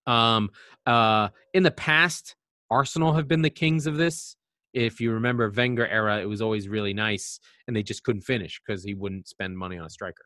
Um, 0.06 0.50
uh, 0.84 1.28
in 1.54 1.62
the 1.62 1.70
past, 1.70 2.36
Arsenal 2.70 3.14
have 3.14 3.28
been 3.28 3.42
the 3.42 3.50
kings 3.50 3.86
of 3.86 3.96
this 3.96 4.36
if 4.72 5.00
you 5.00 5.12
remember 5.12 5.50
Wenger 5.50 5.86
era, 5.86 6.20
it 6.20 6.28
was 6.28 6.40
always 6.40 6.68
really 6.68 6.94
nice, 6.94 7.38
and 7.66 7.76
they 7.76 7.82
just 7.82 8.02
couldn't 8.04 8.22
finish 8.22 8.60
because 8.64 8.82
he 8.82 8.94
wouldn't 8.94 9.28
spend 9.28 9.56
money 9.56 9.78
on 9.78 9.86
a 9.86 9.90
striker. 9.90 10.24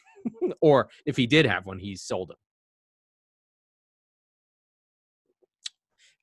or 0.60 0.88
if 1.04 1.16
he 1.16 1.26
did 1.26 1.46
have 1.46 1.66
one, 1.66 1.78
he 1.78 1.96
sold 1.96 2.30
him. 2.30 2.36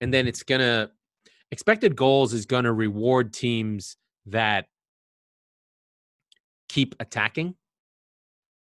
And 0.02 0.14
then 0.14 0.28
it's 0.28 0.44
gonna 0.44 0.92
expected 1.52 1.96
goals 1.96 2.34
is 2.34 2.46
gonna 2.46 2.74
reward 2.74 3.34
teams 3.34 3.98
that 4.28 4.68
keep 6.68 6.96
attacking. 7.00 7.56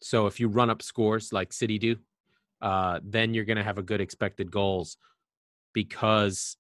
So 0.01 0.27
if 0.27 0.39
you 0.39 0.47
run 0.47 0.69
up 0.69 0.81
scores 0.81 1.33
like 1.33 1.51
City 1.51 1.77
do, 1.77 1.97
uh, 2.61 2.99
then 3.03 3.33
you're 3.33 3.45
gonna 3.45 3.63
have 3.63 3.77
a 3.77 3.83
good 3.83 4.01
expected 4.01 4.49
goals 4.51 4.97
because 5.73 6.57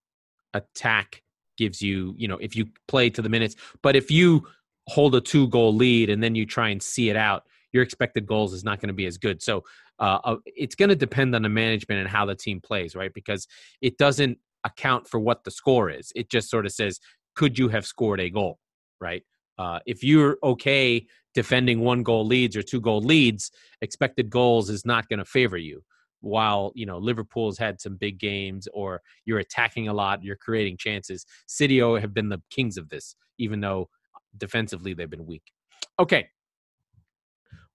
attack 0.53 1.23
gives 1.57 1.81
you, 1.81 2.13
you 2.17 2.27
know, 2.27 2.37
if 2.37 2.55
you 2.55 2.65
play 2.87 3.09
to 3.09 3.21
the 3.21 3.29
minutes. 3.29 3.55
But 3.81 3.95
if 3.95 4.09
you 4.09 4.47
hold 4.87 5.13
a 5.15 5.21
two 5.21 5.47
goal 5.49 5.73
lead 5.73 6.09
and 6.09 6.23
then 6.23 6.35
you 6.35 6.45
try 6.45 6.69
and 6.69 6.81
see 6.81 7.09
it 7.09 7.15
out, 7.15 7.43
your 7.71 7.83
expected 7.83 8.25
goals 8.25 8.53
is 8.53 8.63
not 8.63 8.79
going 8.79 8.87
to 8.87 8.93
be 8.93 9.05
as 9.05 9.17
good. 9.17 9.41
So 9.41 9.63
uh, 9.99 10.19
uh 10.23 10.35
it's 10.45 10.75
going 10.75 10.89
to 10.89 10.95
depend 10.95 11.35
on 11.35 11.43
the 11.43 11.49
management 11.49 11.99
and 11.99 12.09
how 12.09 12.25
the 12.25 12.35
team 12.35 12.61
plays, 12.61 12.95
right? 12.95 13.13
Because 13.13 13.47
it 13.81 13.97
doesn't 13.97 14.39
account 14.63 15.07
for 15.07 15.19
what 15.19 15.43
the 15.43 15.51
score 15.51 15.89
is. 15.89 16.11
It 16.15 16.29
just 16.29 16.49
sort 16.49 16.65
of 16.65 16.71
says, 16.71 16.99
could 17.35 17.57
you 17.57 17.69
have 17.69 17.85
scored 17.85 18.19
a 18.19 18.29
goal, 18.29 18.59
right? 18.99 19.23
Uh, 19.57 19.79
if 19.85 20.03
you're 20.03 20.37
okay 20.43 21.05
defending 21.33 21.81
one 21.81 22.03
goal 22.03 22.25
leads 22.25 22.55
or 22.55 22.63
two 22.63 22.81
goal 22.81 23.01
leads, 23.01 23.51
expected 23.81 24.29
goals 24.29 24.69
is 24.69 24.85
not 24.85 25.07
going 25.09 25.19
to 25.19 25.25
favor 25.25 25.57
you 25.57 25.83
while 26.21 26.71
you 26.75 26.85
know 26.85 26.97
Liverpool's 26.97 27.57
had 27.57 27.79
some 27.79 27.95
big 27.95 28.19
games 28.19 28.67
or 28.73 29.01
you're 29.25 29.39
attacking 29.39 29.87
a 29.87 29.93
lot, 29.93 30.23
you're 30.23 30.35
creating 30.35 30.77
chances. 30.77 31.25
City 31.47 31.79
have 31.79 32.13
been 32.13 32.29
the 32.29 32.41
kings 32.49 32.77
of 32.77 32.89
this, 32.89 33.15
even 33.37 33.59
though 33.59 33.89
defensively 34.37 34.93
they've 34.93 35.09
been 35.09 35.25
weak. 35.25 35.51
Okay. 35.99 36.27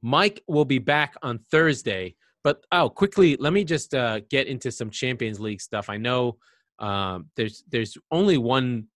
Mike 0.02 0.42
will 0.46 0.66
be 0.66 0.78
back 0.78 1.14
on 1.22 1.38
Thursday, 1.50 2.14
but 2.42 2.62
oh, 2.72 2.90
quickly, 2.90 3.36
let 3.40 3.54
me 3.54 3.64
just 3.64 3.94
uh, 3.94 4.20
get 4.28 4.46
into 4.46 4.70
some 4.70 4.90
Champions 4.90 5.40
League 5.40 5.62
stuff. 5.62 5.88
I 5.88 5.96
know 5.96 6.36
um, 6.78 7.30
there's 7.36 7.64
there's 7.68 7.96
only 8.10 8.38
one 8.38 8.88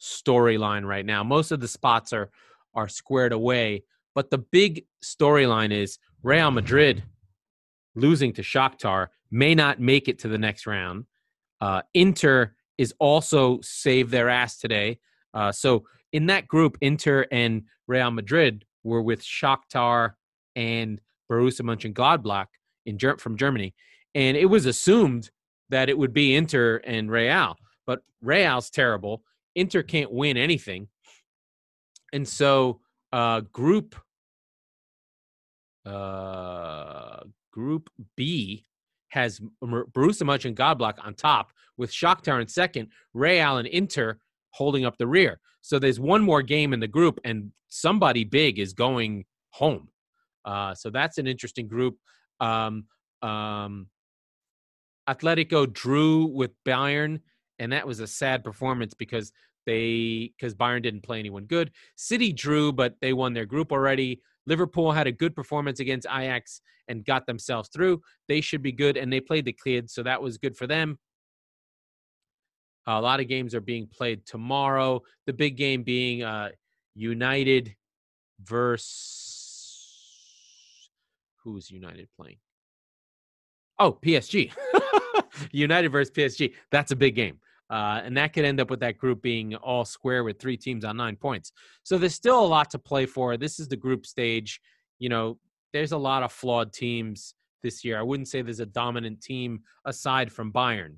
storyline 0.00 0.84
right 0.84 1.04
now. 1.04 1.24
Most 1.24 1.52
of 1.52 1.60
the 1.60 1.68
spots 1.68 2.12
are 2.12 2.30
are 2.74 2.88
squared 2.88 3.32
away, 3.32 3.84
but 4.14 4.30
the 4.30 4.38
big 4.38 4.84
storyline 5.02 5.72
is 5.72 5.98
Real 6.22 6.50
Madrid 6.50 7.02
losing 7.96 8.32
to 8.34 8.42
Shakhtar, 8.42 9.08
may 9.30 9.54
not 9.54 9.80
make 9.80 10.06
it 10.06 10.18
to 10.20 10.28
the 10.28 10.38
next 10.38 10.66
round. 10.66 11.06
Uh, 11.60 11.82
Inter 11.94 12.54
is 12.78 12.94
also 13.00 13.58
saved 13.62 14.10
their 14.10 14.28
ass 14.28 14.58
today. 14.58 14.98
Uh, 15.34 15.50
so 15.50 15.84
in 16.12 16.26
that 16.26 16.46
group, 16.46 16.76
Inter 16.80 17.26
and 17.32 17.62
Real 17.88 18.10
Madrid 18.10 18.64
were 18.84 19.02
with 19.02 19.22
Shakhtar 19.22 20.12
and 20.54 21.00
Borussia 21.30 21.62
Mönchengladbach 21.62 22.46
in 22.84 22.98
from 23.18 23.36
Germany, 23.36 23.74
and 24.14 24.36
it 24.36 24.46
was 24.46 24.66
assumed 24.66 25.30
that 25.70 25.88
it 25.88 25.98
would 25.98 26.12
be 26.12 26.34
Inter 26.34 26.80
and 26.84 27.10
Real, 27.10 27.56
but 27.86 28.00
Real's 28.22 28.70
terrible. 28.70 29.22
Inter 29.54 29.82
can't 29.82 30.12
win 30.12 30.36
anything, 30.36 30.88
and 32.12 32.26
so 32.26 32.80
uh, 33.12 33.40
group 33.52 33.94
Uh, 35.86 37.22
Group 37.52 37.90
B 38.16 38.66
has 39.10 39.40
Borussia 39.62 40.24
Mönchengladbach 40.24 40.98
on 41.06 41.14
top 41.14 41.52
with 41.78 41.92
Shakhtar 41.92 42.40
in 42.40 42.48
second, 42.48 42.88
Real 43.14 43.58
and 43.58 43.68
Inter 43.68 44.18
holding 44.50 44.84
up 44.84 44.96
the 44.98 45.06
rear. 45.06 45.38
So 45.60 45.78
there's 45.78 46.00
one 46.00 46.22
more 46.22 46.42
game 46.42 46.74
in 46.74 46.80
the 46.80 46.88
group, 46.88 47.20
and 47.24 47.52
somebody 47.68 48.24
big 48.24 48.58
is 48.58 48.72
going 48.74 49.26
home. 49.50 49.88
Uh, 50.44 50.74
so 50.74 50.90
that's 50.90 51.18
an 51.18 51.26
interesting 51.26 51.68
group. 51.68 51.96
Um, 52.40 52.86
um, 53.22 53.86
Atletico 55.08 55.72
drew 55.72 56.26
with 56.26 56.52
Bayern, 56.64 57.20
and 57.58 57.72
that 57.72 57.86
was 57.86 58.00
a 58.00 58.06
sad 58.06 58.44
performance 58.44 58.94
because 58.94 59.32
they 59.66 60.32
because 60.38 60.54
Bayern 60.54 60.82
didn't 60.82 61.02
play 61.02 61.18
anyone 61.18 61.44
good. 61.44 61.70
City 61.96 62.32
drew, 62.32 62.72
but 62.72 62.94
they 63.00 63.12
won 63.12 63.32
their 63.32 63.46
group 63.46 63.72
already. 63.72 64.20
Liverpool 64.46 64.92
had 64.92 65.06
a 65.06 65.12
good 65.12 65.34
performance 65.34 65.80
against 65.80 66.06
Ajax 66.06 66.60
and 66.88 67.04
got 67.04 67.26
themselves 67.26 67.68
through. 67.68 68.00
They 68.28 68.40
should 68.40 68.62
be 68.62 68.72
good, 68.72 68.96
and 68.96 69.12
they 69.12 69.20
played 69.20 69.44
the 69.44 69.52
kids, 69.52 69.92
so 69.92 70.02
that 70.04 70.22
was 70.22 70.38
good 70.38 70.56
for 70.56 70.66
them. 70.66 70.98
A 72.86 73.00
lot 73.00 73.18
of 73.18 73.26
games 73.26 73.54
are 73.54 73.60
being 73.60 73.88
played 73.88 74.24
tomorrow. 74.24 75.02
The 75.26 75.32
big 75.32 75.56
game 75.56 75.82
being 75.82 76.22
uh, 76.22 76.50
United 76.94 77.74
versus 78.44 79.56
who's 81.42 81.68
United 81.70 82.08
playing? 82.16 82.36
Oh, 83.78 83.92
PSG. 83.92 84.52
United 85.52 85.90
versus 85.90 86.10
PSG. 86.10 86.54
That's 86.70 86.92
a 86.92 86.96
big 86.96 87.14
game. 87.14 87.38
Uh, 87.68 88.00
and 88.04 88.16
that 88.16 88.32
could 88.32 88.44
end 88.44 88.60
up 88.60 88.70
with 88.70 88.80
that 88.80 88.96
group 88.96 89.22
being 89.22 89.54
all 89.56 89.84
square 89.84 90.22
with 90.22 90.38
three 90.38 90.56
teams 90.56 90.84
on 90.84 90.96
nine 90.96 91.16
points. 91.16 91.52
So 91.82 91.98
there's 91.98 92.14
still 92.14 92.40
a 92.40 92.46
lot 92.46 92.70
to 92.70 92.78
play 92.78 93.06
for. 93.06 93.36
This 93.36 93.58
is 93.58 93.68
the 93.68 93.76
group 93.76 94.06
stage. 94.06 94.60
You 94.98 95.08
know, 95.08 95.38
there's 95.72 95.92
a 95.92 95.98
lot 95.98 96.22
of 96.22 96.32
flawed 96.32 96.72
teams 96.72 97.34
this 97.62 97.84
year. 97.84 97.98
I 97.98 98.02
wouldn't 98.02 98.28
say 98.28 98.40
there's 98.40 98.60
a 98.60 98.66
dominant 98.66 99.20
team 99.20 99.62
aside 99.84 100.32
from 100.32 100.52
Bayern. 100.52 100.96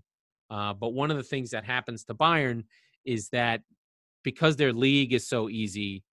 Uh, 0.50 0.74
but 0.74 0.90
one 0.90 1.10
of 1.10 1.16
the 1.16 1.22
things 1.22 1.50
that 1.50 1.64
happens 1.64 2.04
to 2.04 2.14
Bayern 2.14 2.64
is 3.04 3.30
that 3.30 3.62
because 4.22 4.56
their 4.56 4.72
league 4.72 5.14
is 5.14 5.26
so 5.26 5.48
easy, 5.48 6.04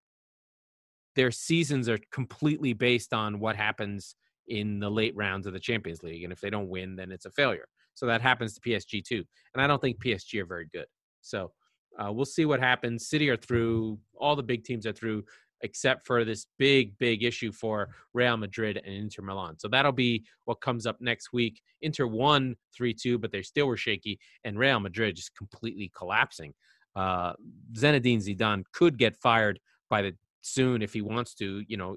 their 1.16 1.30
seasons 1.30 1.88
are 1.88 1.98
completely 2.10 2.72
based 2.72 3.12
on 3.12 3.40
what 3.40 3.56
happens 3.56 4.16
in 4.48 4.78
the 4.78 4.90
late 4.90 5.14
rounds 5.16 5.46
of 5.46 5.52
the 5.52 5.60
Champions 5.60 6.02
League. 6.02 6.24
And 6.24 6.32
if 6.32 6.40
they 6.40 6.50
don't 6.50 6.68
win, 6.68 6.96
then 6.96 7.10
it's 7.12 7.26
a 7.26 7.30
failure. 7.30 7.66
So 7.94 8.06
that 8.06 8.20
happens 8.20 8.54
to 8.54 8.60
PSG 8.60 9.04
too. 9.04 9.24
And 9.54 9.62
I 9.62 9.66
don't 9.66 9.80
think 9.80 10.02
PSG 10.02 10.40
are 10.40 10.46
very 10.46 10.68
good. 10.72 10.86
So 11.22 11.52
uh, 11.98 12.12
we'll 12.12 12.24
see 12.24 12.44
what 12.44 12.60
happens. 12.60 13.08
City 13.08 13.28
are 13.30 13.36
through. 13.36 13.98
All 14.18 14.36
the 14.36 14.42
big 14.42 14.64
teams 14.64 14.86
are 14.86 14.92
through, 14.92 15.24
except 15.62 16.06
for 16.06 16.24
this 16.24 16.46
big, 16.58 16.96
big 16.98 17.24
issue 17.24 17.52
for 17.52 17.88
Real 18.12 18.36
Madrid 18.36 18.80
and 18.84 18.94
Inter 18.94 19.22
Milan. 19.22 19.58
So 19.58 19.68
that'll 19.68 19.92
be 19.92 20.24
what 20.44 20.60
comes 20.60 20.86
up 20.86 20.98
next 21.00 21.32
week. 21.32 21.60
Inter 21.80 22.06
won 22.06 22.54
3 22.76 22.92
2, 22.94 23.18
but 23.18 23.32
they 23.32 23.42
still 23.42 23.66
were 23.66 23.76
shaky, 23.76 24.18
and 24.44 24.58
Real 24.58 24.80
Madrid 24.80 25.16
just 25.16 25.34
completely 25.36 25.90
collapsing. 25.96 26.52
Uh, 26.94 27.32
Zinedine 27.74 28.22
Zidane 28.22 28.64
could 28.72 28.98
get 28.98 29.16
fired 29.16 29.58
by 29.88 30.02
the 30.02 30.12
soon 30.42 30.82
if 30.82 30.92
he 30.92 31.02
wants 31.02 31.34
to. 31.34 31.62
You 31.66 31.76
know, 31.76 31.96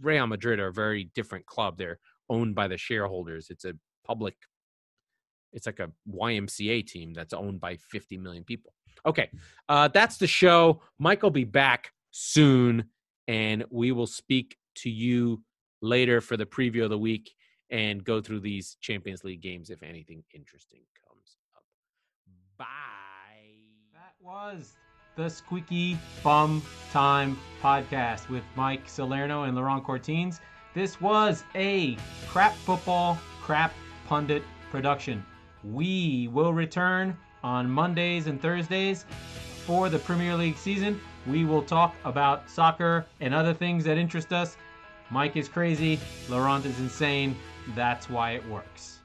Real 0.00 0.26
Madrid 0.26 0.60
are 0.60 0.68
a 0.68 0.72
very 0.72 1.10
different 1.14 1.46
club. 1.46 1.78
They're 1.78 1.98
owned 2.28 2.54
by 2.54 2.68
the 2.68 2.76
shareholders. 2.76 3.48
It's 3.50 3.64
a 3.64 3.74
public 4.04 4.34
it's 5.52 5.66
like 5.66 5.80
a 5.80 5.90
YMCA 6.10 6.86
team 6.86 7.12
that's 7.14 7.32
owned 7.32 7.60
by 7.60 7.76
50 7.76 8.18
million 8.18 8.44
people. 8.44 8.74
Okay, 9.06 9.30
uh, 9.68 9.88
that's 9.88 10.18
the 10.18 10.26
show. 10.26 10.82
Mike 10.98 11.22
will 11.22 11.30
be 11.30 11.44
back 11.44 11.92
soon, 12.10 12.84
and 13.28 13.64
we 13.70 13.92
will 13.92 14.06
speak 14.06 14.56
to 14.76 14.90
you 14.90 15.42
later 15.80 16.20
for 16.20 16.36
the 16.36 16.46
preview 16.46 16.84
of 16.84 16.90
the 16.90 16.98
week 16.98 17.32
and 17.70 18.04
go 18.04 18.20
through 18.20 18.40
these 18.40 18.76
Champions 18.80 19.24
League 19.24 19.40
games 19.40 19.70
if 19.70 19.82
anything 19.82 20.22
interesting 20.34 20.80
comes 21.06 21.36
up. 21.56 21.64
Bye. 22.58 22.66
That 23.92 24.14
was 24.20 24.76
the 25.18 25.28
Squeaky 25.28 25.98
Bum 26.22 26.62
Time 26.92 27.36
podcast 27.60 28.28
with 28.28 28.44
Mike 28.54 28.88
Salerno 28.88 29.42
and 29.42 29.56
Laurent 29.56 29.84
Cortines. 29.84 30.38
This 30.74 31.00
was 31.00 31.42
a 31.56 31.96
crap 32.28 32.54
football, 32.54 33.18
crap 33.42 33.74
pundit 34.06 34.44
production. 34.70 35.26
We 35.64 36.28
will 36.28 36.54
return 36.54 37.16
on 37.42 37.68
Mondays 37.68 38.28
and 38.28 38.40
Thursdays 38.40 39.06
for 39.66 39.88
the 39.88 39.98
Premier 39.98 40.36
League 40.36 40.56
season. 40.56 41.00
We 41.26 41.44
will 41.44 41.62
talk 41.62 41.96
about 42.04 42.48
soccer 42.48 43.04
and 43.18 43.34
other 43.34 43.52
things 43.52 43.82
that 43.84 43.98
interest 43.98 44.32
us. 44.32 44.56
Mike 45.10 45.36
is 45.36 45.48
crazy, 45.48 45.98
Laurent 46.28 46.64
is 46.64 46.78
insane. 46.78 47.36
That's 47.74 48.08
why 48.08 48.32
it 48.32 48.48
works. 48.48 48.97